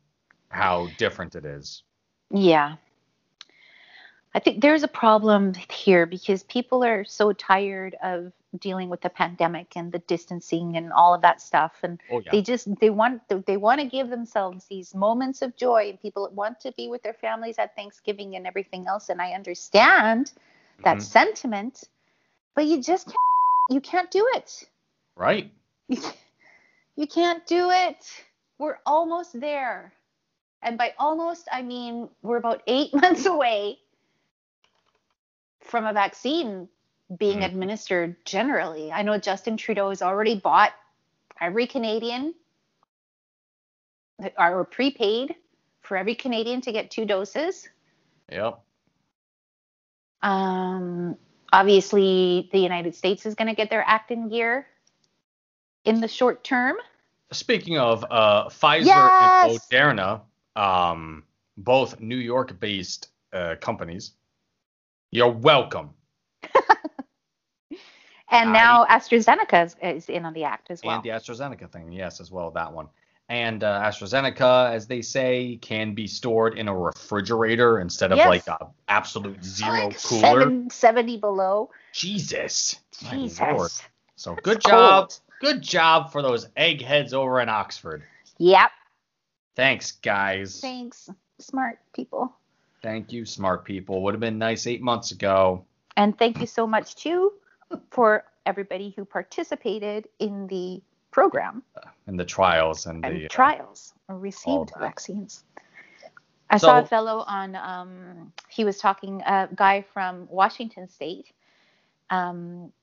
[0.50, 1.84] how different it is.
[2.32, 2.76] Yeah.
[4.34, 9.10] I think there's a problem here because people are so tired of dealing with the
[9.10, 12.32] pandemic and the distancing and all of that stuff and Oh yeah.
[12.32, 16.30] they just they want they want to give themselves these moments of joy and people
[16.34, 20.32] want to be with their families at Thanksgiving and everything else and I understand
[20.84, 21.02] that Mhm.
[21.02, 21.84] sentiment
[22.56, 23.18] but you just can't
[23.70, 24.70] you can't do it
[25.16, 25.52] Right.
[25.88, 28.26] you can't do it.
[28.58, 29.94] We're almost there.
[30.62, 33.80] And by almost, I mean we're about eight months away
[35.62, 36.68] from a vaccine
[37.18, 37.46] being Mhm.
[37.46, 38.92] administered generally.
[38.92, 40.74] I know Justin Trudeau has already bought
[41.40, 42.34] every Canadian
[44.38, 45.36] or prepaid
[45.82, 47.68] for every Canadian to get two doses.
[48.32, 48.60] Yep.
[50.26, 51.18] Um,
[51.54, 54.66] obviously, the United States is going to get their act in gear
[55.86, 56.76] in the short term.
[57.32, 59.68] Speaking of uh, Pfizer Yes!
[59.72, 60.22] and Moderna,
[60.56, 61.24] um,
[61.58, 64.14] both New York-based uh, companies,
[65.12, 65.92] you're welcome.
[68.32, 70.96] And I- now AstraZeneca is, is in on the act as well.
[70.96, 72.88] And the AstraZeneca thing, yes, as well that one.
[73.28, 78.28] And uh, AstraZeneca, as they say, can be stored in a refrigerator instead of Yes.
[78.28, 80.42] like a absolute zero like cooler.
[80.42, 81.72] seven, 70 below.
[81.92, 82.76] Jesus.
[83.10, 83.82] Jesus.
[84.16, 85.20] So good job, cold.
[85.42, 88.04] good job for those eggheads over in Oxford.
[88.38, 88.70] Yep.
[89.56, 90.62] Thanks, guys.
[90.62, 91.10] Thanks,
[91.40, 92.32] smart people.
[92.84, 94.04] Thank you, smart people.
[94.04, 95.66] Would have been nice eight months ago.
[95.98, 97.34] And thank you so much, too,
[97.90, 100.82] for everybody who participated in the
[101.16, 101.64] program
[102.08, 105.46] and the trials and and the uh, trials or received vaccines.
[106.50, 111.32] I saw a fellow on, um, he was talking, a guy from Washington State.
[112.10, 112.74] Um,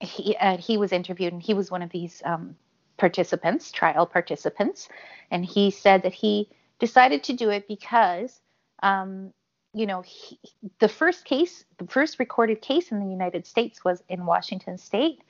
[0.00, 2.56] he, uh, he was interviewed and he was one of these um,
[2.96, 4.88] participants, trial participants.
[5.30, 6.48] And he said that he
[6.80, 8.40] decided to do it because,
[8.82, 9.32] um,
[9.72, 10.38] you know, he,
[10.80, 15.22] the first case, the first recorded case in the United States was in Washington State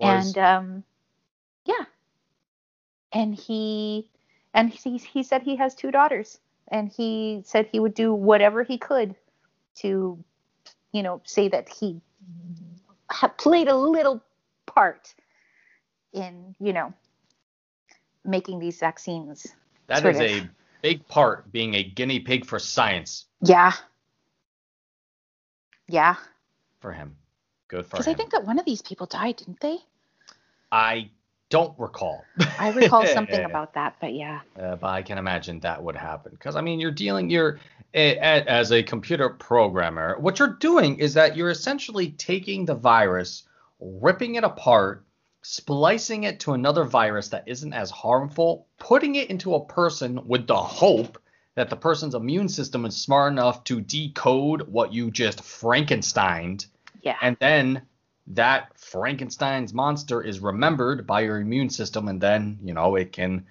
[0.00, 0.84] and um
[1.68, 1.84] yeah
[3.12, 4.10] and he
[4.54, 8.64] and he, he said he has two daughters and he said he would do whatever
[8.64, 9.14] he could
[9.76, 10.18] to
[10.92, 12.00] you know say that he
[13.10, 14.22] ha- played a little
[14.66, 15.14] part
[16.12, 16.92] in, you know,
[18.24, 19.46] making these vaccines.
[19.86, 20.22] That is of.
[20.22, 20.50] a
[20.82, 23.72] big part being a guinea pig for science Yeah.
[25.88, 26.16] Yeah.
[26.80, 27.16] for him.
[27.68, 28.00] Good for him.
[28.00, 28.08] Because.
[28.08, 29.78] I think that one of these people died, didn't they?
[30.70, 31.10] I
[31.50, 32.24] don't recall.
[32.58, 34.40] I recall something about that, but yeah.
[34.60, 37.58] Uh, but I can imagine that would happen because I mean you're dealing you're
[37.94, 43.44] as a computer programmer what you're doing is that you're essentially taking the virus
[43.80, 45.06] ripping it apart
[45.40, 50.46] splicing it to another virus that isn't as harmful putting it into a person with
[50.46, 51.18] the hope
[51.54, 56.66] that the person's immune system is smart enough to decode what you just frankensteined
[57.02, 57.16] Yeah.
[57.22, 57.82] and then
[58.28, 63.46] that Frankenstein's monster is remembered by your immune system, and then you know it can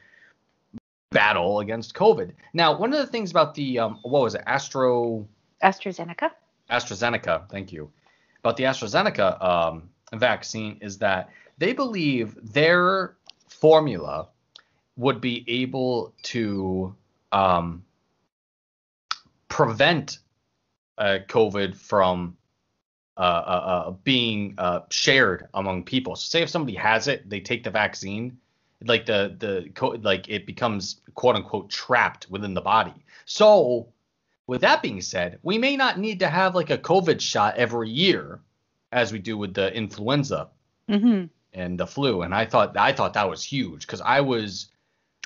[1.12, 2.32] battle against COVID.
[2.54, 5.28] Now, one of the things about the um, what was it, Astro
[5.64, 6.32] AstraZeneca.
[6.70, 7.92] AstraZeneca, thank you,
[8.40, 13.16] about the AstraZeneca um, vaccine is that they believe their
[13.48, 14.28] formula
[14.96, 16.96] would be able to
[17.32, 17.84] um,
[19.48, 20.20] prevent
[20.98, 22.37] uh, COVID from
[23.18, 26.16] uh, uh, uh, being uh, shared among people.
[26.16, 28.38] So, say if somebody has it, they take the vaccine,
[28.86, 32.94] like the the co- like it becomes quote unquote trapped within the body.
[33.26, 33.88] So,
[34.48, 37.90] with that being said, we may not need to have like a COVID shot every
[37.90, 38.40] year,
[38.92, 40.50] as we do with the influenza
[40.90, 41.26] Mm-hmm.
[41.54, 42.22] and the flu.
[42.22, 44.68] And I thought I thought that was huge because I was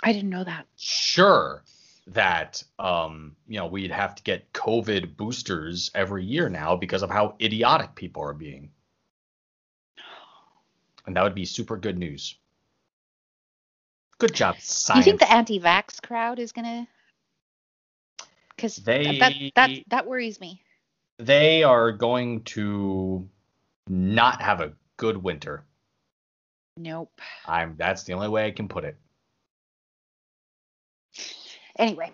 [0.03, 0.65] I didn't know that.
[0.77, 1.63] sure
[2.08, 7.10] that um you know we'd have to get COVID boosters every year now because of
[7.10, 8.72] how idiotic people are being.
[11.06, 12.36] And that would be super good news.
[14.18, 15.06] Good job, science.
[15.06, 16.88] you think the anti-vax crowd is gonna?
[18.56, 20.62] Because They- that that that worries me.
[21.18, 23.28] they are going to
[23.88, 25.66] not have a good winter.
[26.78, 27.20] Nope.
[27.45, 28.97] I'm that's the only way I can put it.
[31.78, 32.11] Anyway,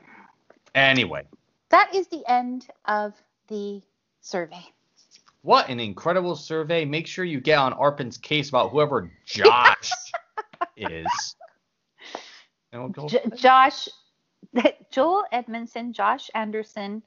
[0.76, 1.24] Anyway,
[1.70, 3.14] that is the end of
[3.48, 3.82] the
[4.22, 4.64] survey.
[5.42, 6.86] what an incredible survey.
[6.86, 9.92] Make sure you get on Arpon's case about whoever Josh
[10.78, 11.36] is.
[12.74, 12.90] We'll.
[13.08, 13.88] J- Josh,
[14.92, 17.02] Joel Edmondson, Josh Anderson,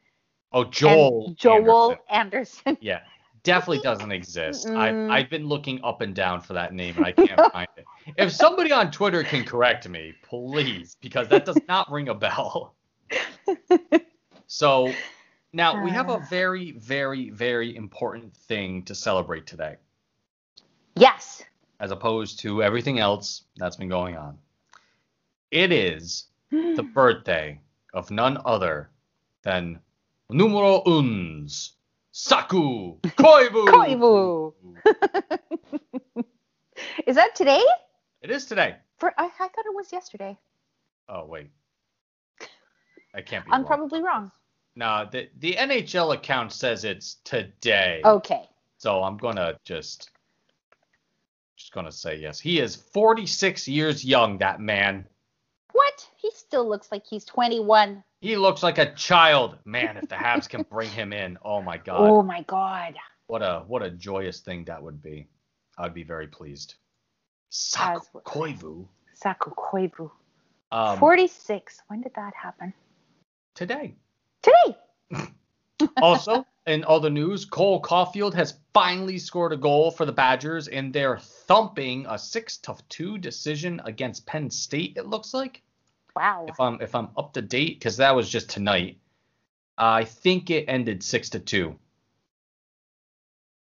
[0.53, 1.33] oh, Joel.
[1.37, 2.63] Joel Anderson.
[2.67, 2.79] Anderson.
[2.81, 3.01] Yeah,
[3.43, 4.67] definitely doesn't exist.
[4.69, 5.11] I've, Mm-mm.
[5.11, 7.85] I've been looking up and down for that name and I can't find it.
[8.17, 12.75] If somebody on Twitter can correct me, please, because that does not ring a bell.
[14.47, 14.93] So
[15.53, 19.77] now we have a very, very, very important thing to celebrate today,
[20.97, 21.43] Yes.
[21.79, 24.39] as opposed to everything else that's been going on.
[25.51, 27.61] It is the birthday
[27.95, 28.91] of none other
[29.43, 29.81] than
[30.29, 31.73] numero uns,
[32.13, 33.67] Saku Koivu.
[33.67, 34.53] Koivu.
[37.07, 37.63] Is that today?
[38.23, 38.77] It is today.
[38.99, 40.37] For I, I thought it was yesterday.
[41.09, 41.51] Oh wait,
[43.15, 43.67] I can't be I'm wrong.
[43.67, 44.31] probably wrong.
[44.77, 48.01] No, the the NHL account says it's today.
[48.05, 48.49] Okay.
[48.79, 50.11] So I'm gonna just
[51.57, 52.39] just gonna say yes.
[52.41, 54.39] He is 46 years young.
[54.39, 55.07] That man.
[55.73, 56.09] What?
[56.17, 58.03] He still looks like he's 21.
[58.21, 59.57] He looks like a child.
[59.65, 62.95] Man, if the Habs can bring him in, oh my god, Oh my god.
[63.27, 65.29] what a what a joyous thing that would be.
[65.79, 66.75] I'd be very pleased.
[67.49, 68.87] Saku As Koivu.
[69.15, 70.11] Saku Koivu.
[70.73, 71.81] Um, 46.
[71.89, 72.73] When did that happen?
[73.55, 73.95] today.
[74.43, 74.77] Today.
[76.03, 80.93] Also, in other news, Cole Caufield has finally scored a goal for the Badgers in
[80.93, 84.95] their thumping a six to two decision against Penn State.
[84.97, 85.63] It looks like,
[86.15, 86.47] Wow.
[86.49, 88.99] if I'm if I'm up to date, because that was just tonight.
[89.77, 91.77] I think it ended six to two.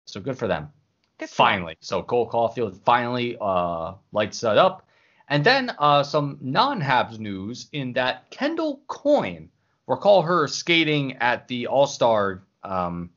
[0.06, 0.70] So good for them.
[1.18, 1.76] Good finally.
[1.80, 4.86] So Cole Caufield finally uh, lights that up.
[5.28, 9.48] And then uh, some non-Habs news in that Kendall Coyne,
[9.86, 13.10] recall her skating at the All-Star um,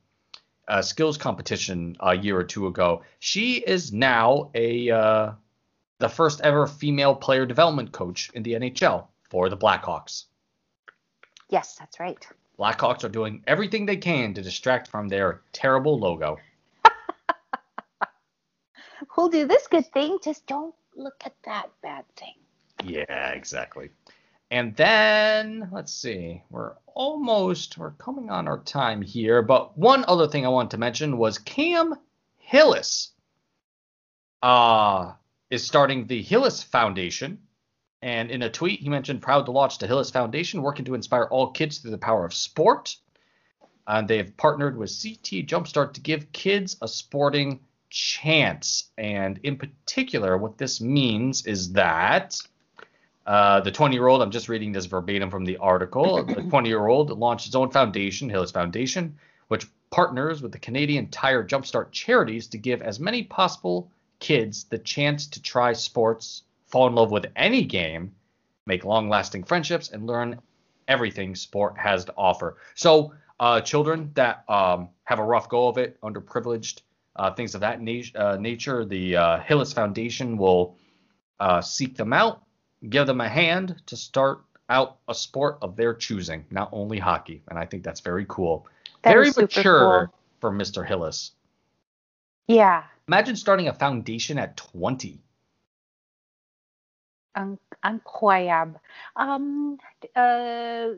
[0.68, 3.04] uh, skills competition a year or two ago.
[3.20, 5.32] She is now a uh,
[6.00, 10.26] the first ever female player development coach in the NHL for the Blackhawks.
[11.50, 12.26] Yes, that's right.
[12.58, 16.38] Blackhawks are doing everything they can to distract from their terrible logo.
[19.18, 20.18] We'll do this good thing.
[20.24, 22.34] Just don't look at that bad thing.
[22.84, 23.90] Yeah, exactly.
[24.52, 30.28] And then let's see, we're almost we're coming on our time here, but one other
[30.28, 31.96] thing I wanted to mention was Cam
[32.38, 33.12] Hillis
[34.44, 35.14] uh
[35.50, 37.40] is starting the Hillis Foundation.
[38.02, 41.26] And in a tweet, he mentioned proud to launch the Hillis Foundation, working to inspire
[41.26, 42.96] all kids through the power of sport.
[43.88, 48.92] And they have partnered with CT Jumpstart to give kids a sporting chance.
[48.98, 52.40] And in particular, what this means is that
[53.26, 56.70] uh, the 20 year old, I'm just reading this verbatim from the article, the 20
[56.70, 59.18] year old launched his own foundation, Hillis Foundation,
[59.48, 64.78] which partners with the Canadian Tire Jumpstart charities to give as many possible kids the
[64.78, 68.14] chance to try sports, fall in love with any game,
[68.68, 70.40] make long lasting friendships, and learn
[70.88, 72.58] everything sport has to offer.
[72.76, 76.82] So, uh, children that um, have a rough go of it, underprivileged,
[77.16, 80.78] uh, things of that na- uh, nature, the uh, Hillis Foundation will
[81.40, 82.45] uh, seek them out,
[82.90, 87.42] give them a hand to start out a sport of their choosing, not only hockey.
[87.50, 88.68] And I think that's very cool.
[89.04, 90.14] That very mature cool.
[90.40, 90.86] for Mr.
[90.86, 91.32] Hillis.
[92.48, 92.84] Yeah.
[93.08, 95.20] Imagine starting a foundation at 20.
[97.36, 98.80] Un- incroyable.
[99.16, 99.78] Um,
[100.16, 100.90] uh,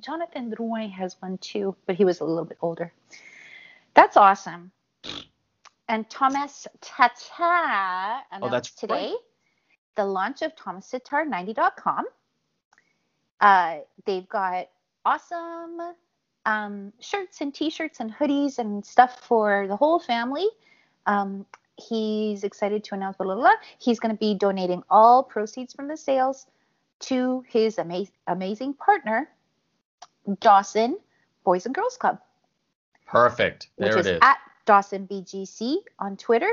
[0.00, 2.92] Jonathan Drouin has one too, but he was a little bit older.
[3.94, 4.70] That's awesome.
[5.88, 6.66] And Thomas
[8.32, 9.14] announced Oh, that's today
[9.98, 12.04] the launch of ThomasTatar90.com.
[13.40, 14.68] Uh, they've got
[15.04, 15.80] awesome
[16.46, 20.46] um, shirts and t-shirts and hoodies and stuff for the whole family.
[21.06, 21.44] Um,
[21.76, 23.50] he's excited to announce blah, blah, blah.
[23.78, 26.46] he's going to be donating all proceeds from the sales
[27.00, 29.28] to his ama- amazing partner,
[30.40, 30.96] Dawson
[31.44, 32.20] Boys and Girls Club,
[33.06, 33.68] Perfect.
[33.76, 34.18] which There is, it is.
[34.22, 36.50] at Dawson BGC on Twitter.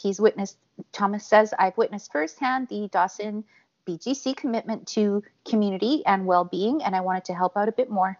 [0.00, 0.56] He's witnessed,
[0.92, 3.44] Thomas says, I've witnessed firsthand the Dawson
[3.86, 7.90] BGC commitment to community and well being, and I wanted to help out a bit
[7.90, 8.18] more.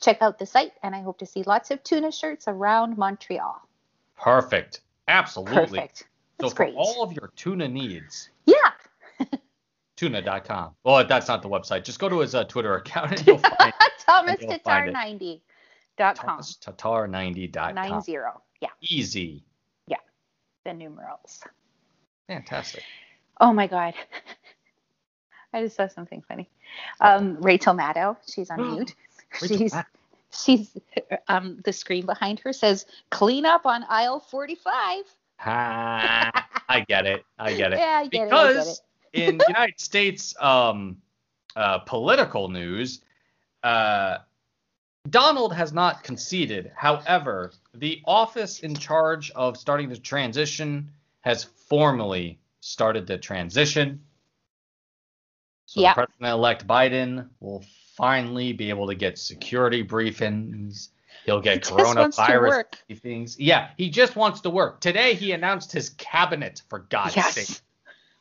[0.00, 3.62] Check out the site, and I hope to see lots of tuna shirts around Montreal.
[4.18, 4.80] Perfect.
[5.08, 5.54] Absolutely.
[5.78, 5.98] Perfect.
[5.98, 6.04] So
[6.38, 6.74] That's for great.
[6.76, 8.54] all of your tuna needs, Yeah.
[9.96, 10.74] tuna.com.
[10.84, 11.84] Well, that's not the website.
[11.84, 14.94] Just go to his uh, Twitter account and you'll find Thomas you'll find it.
[14.94, 15.40] Tatar90
[15.96, 16.40] dot com.
[16.40, 17.74] ThomasTatar90.com.
[17.74, 18.42] Nine zero.
[18.60, 19.44] Yeah, Easy.
[20.66, 21.42] The numerals.
[22.28, 22.82] Fantastic.
[23.40, 23.94] Oh my god.
[25.52, 26.48] I just saw something funny.
[27.00, 28.94] Um, Rachel Maddow, she's on mute.
[29.46, 29.74] She's
[30.32, 30.76] she's
[31.28, 35.04] um the screen behind her says clean up on aisle 45.
[35.44, 36.30] Ah,
[36.68, 37.24] I get it.
[37.38, 37.78] I get it.
[37.78, 38.32] Yeah, I get it.
[38.32, 40.96] I get because in United States um,
[41.54, 43.00] uh, political news,
[43.62, 44.18] uh,
[45.10, 46.72] Donald has not conceded.
[46.74, 50.90] However, the office in charge of starting the transition
[51.20, 54.00] has formally started the transition.
[55.66, 55.94] So Yeah.
[55.94, 57.64] President-elect Biden will
[57.96, 60.88] finally be able to get security briefings.
[61.24, 63.36] He'll get He just wants to coronavirus briefings.
[63.38, 64.80] Yeah, he just wants to work.
[64.80, 67.34] Today he announced his cabinet for God's Yes.
[67.34, 67.60] sake.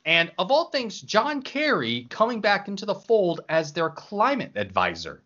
[0.05, 5.23] And of all things, John Kerry coming back into the fold as their climate advisor.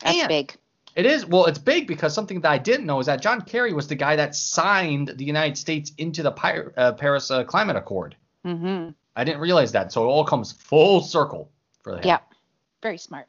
[0.00, 0.56] That's And big.
[0.94, 3.72] It is well, it's big because something that I didn't know is that John Kerry
[3.72, 7.76] was the guy that signed the United States into the Pi- uh, Paris uh, Climate
[7.76, 8.16] Accord.
[8.44, 8.90] Mm-hmm.
[9.16, 11.50] I didn't realize that, so it all comes full circle
[11.82, 12.02] for him.
[12.04, 12.18] Yeah.
[12.82, 13.26] Very smart.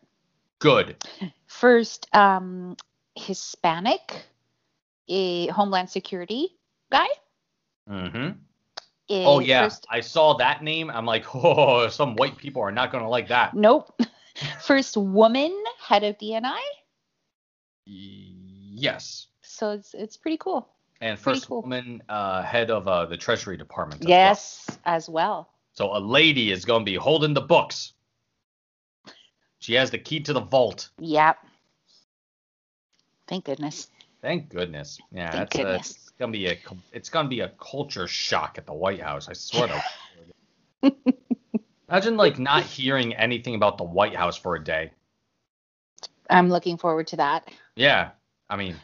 [0.59, 0.95] Good.
[1.45, 2.76] First um
[3.16, 4.26] Hispanic
[5.07, 6.57] a Homeland Security
[6.91, 7.07] guy.
[7.89, 8.32] Mm-hmm.
[9.09, 10.89] Oh yeah, First, I saw that name.
[10.89, 13.53] I'm like, oh, some white people are not gonna like that.
[13.53, 13.93] nope.
[14.61, 16.59] First woman head of DNI.
[17.86, 19.28] Yes.
[19.42, 20.68] So it's it's pretty cool.
[21.02, 21.62] And first cool.
[21.62, 24.02] woman uh, head of uh, the Treasury Department.
[24.02, 24.18] as well.
[24.18, 25.50] Yes, as well.
[25.74, 27.94] So a lady is going to be holding the books.
[29.60, 30.90] She has the key to the vault.
[31.00, 31.38] Yep.
[33.28, 33.90] Thank goodness.
[34.22, 35.00] Thank goodness.
[35.12, 36.58] Yeah, Thank that's a, it's gonna be a
[36.92, 39.28] it's gonna be a culture shock at the White House.
[39.28, 39.70] I swear
[40.82, 40.94] to.
[41.90, 44.92] Imagine like not hearing anything about the White House for a day.
[46.30, 47.50] I'm looking forward to that.
[47.76, 48.12] Yeah,
[48.50, 48.76] I mean,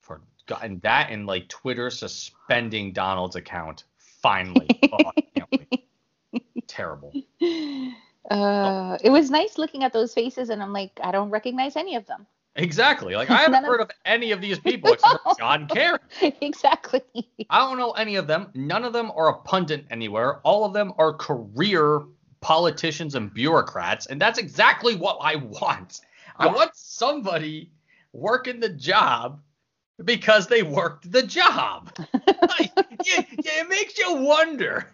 [0.00, 0.20] for
[0.62, 4.68] and that and like Twitter suspending Donald's account finally.
[4.92, 5.86] oh, I can't wait.
[6.66, 7.12] Terrible.
[8.30, 11.96] Uh, it was nice looking at those faces, and I'm like, I don't recognize any
[11.96, 12.26] of them.
[12.56, 13.14] Exactly.
[13.14, 15.98] Like I haven't heard of any of these people except for John Kerry.
[16.20, 17.02] exactly.
[17.48, 18.50] I don't know any of them.
[18.54, 20.40] None of them are a pundit anywhere.
[20.40, 22.02] All of them are career
[22.40, 26.00] politicians and bureaucrats, and that's exactly what I want.
[26.36, 27.72] I want somebody
[28.18, 29.40] working the job
[30.04, 31.90] because they worked the job.
[32.58, 32.72] Like,
[33.04, 34.88] yeah, yeah, it makes you wonder.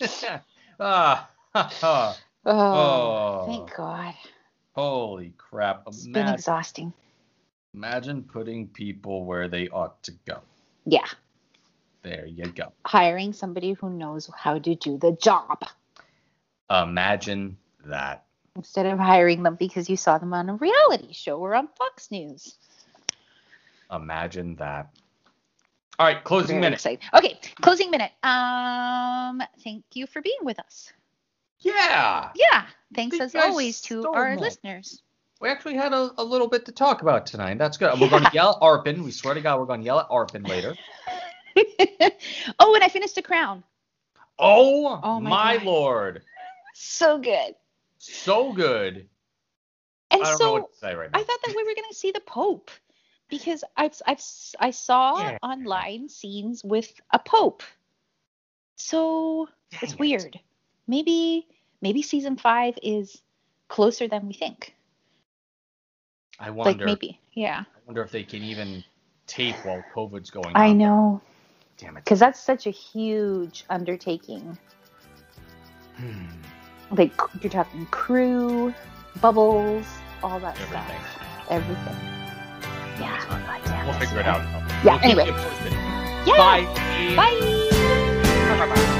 [0.80, 2.16] Ah, ha.
[2.46, 3.46] Oh, Oh.
[3.46, 4.14] thank God.
[4.72, 5.82] holy crap!
[5.88, 6.92] It's been exhausting.
[7.74, 10.40] imagine putting people where they ought to go.
[10.86, 11.06] Yeah,
[12.02, 12.72] There you go.
[12.86, 15.64] hiring somebody who knows how to do the job
[16.70, 17.56] Imagine
[17.86, 18.24] that.
[18.56, 22.10] instead of hiring them because you saw them on a reality show or on Fox
[22.10, 22.56] News.
[23.90, 24.90] Imagine that.
[25.98, 26.76] All right, closing Very minute.
[26.76, 27.00] exciting.
[27.12, 28.12] Okay, closing minute.
[28.22, 30.92] Um, thank you for being with us.
[31.60, 32.30] Yeah.
[32.36, 35.02] Yeah, thanks as always to our listeners.
[35.40, 37.58] We actually had a, a little bit to talk about tonight.
[37.58, 37.98] That's good.
[38.00, 39.02] We're going to yell at Arpon.
[39.02, 40.74] We swear to God, we're going to yell at Arpon later.
[42.58, 43.64] oh, and I finished a crown.
[44.38, 46.22] Oh, Oh my my lord.
[46.74, 47.56] So good.
[47.98, 49.08] So good.
[50.10, 51.10] And I don't know so to right.
[51.12, 52.70] I thought that we were gonna see the Pope
[53.28, 54.22] because I've I've
[54.60, 55.38] I saw Yeah.
[55.42, 57.62] online scenes with a Pope.
[58.76, 59.98] So Dang it's it.
[59.98, 60.40] weird.
[60.86, 61.46] Maybe
[61.82, 63.22] maybe season five is
[63.68, 64.74] closer than we think.
[66.40, 66.86] I wonder.
[66.86, 67.64] Like maybe, yeah.
[67.66, 68.82] I wonder if they can even
[69.26, 70.56] tape while COVID's going on.
[70.56, 71.20] I know
[71.76, 72.04] Damn it.
[72.04, 74.56] because that's such a huge undertaking.
[75.96, 76.26] Hmm.
[76.92, 77.12] Like
[77.42, 78.72] you're talking crew,
[79.20, 79.84] bubbles,
[80.22, 80.82] all that Everything.
[81.10, 81.96] stuff, everything.
[83.00, 83.84] Yeah.
[83.84, 84.42] We'll figure it out.
[84.84, 85.26] Yeah, We'll anyway.
[86.26, 86.36] Yeah.
[86.36, 86.64] Bye.
[87.16, 87.38] Bye.
[88.58, 88.74] Bye.
[88.74, 88.94] Bye.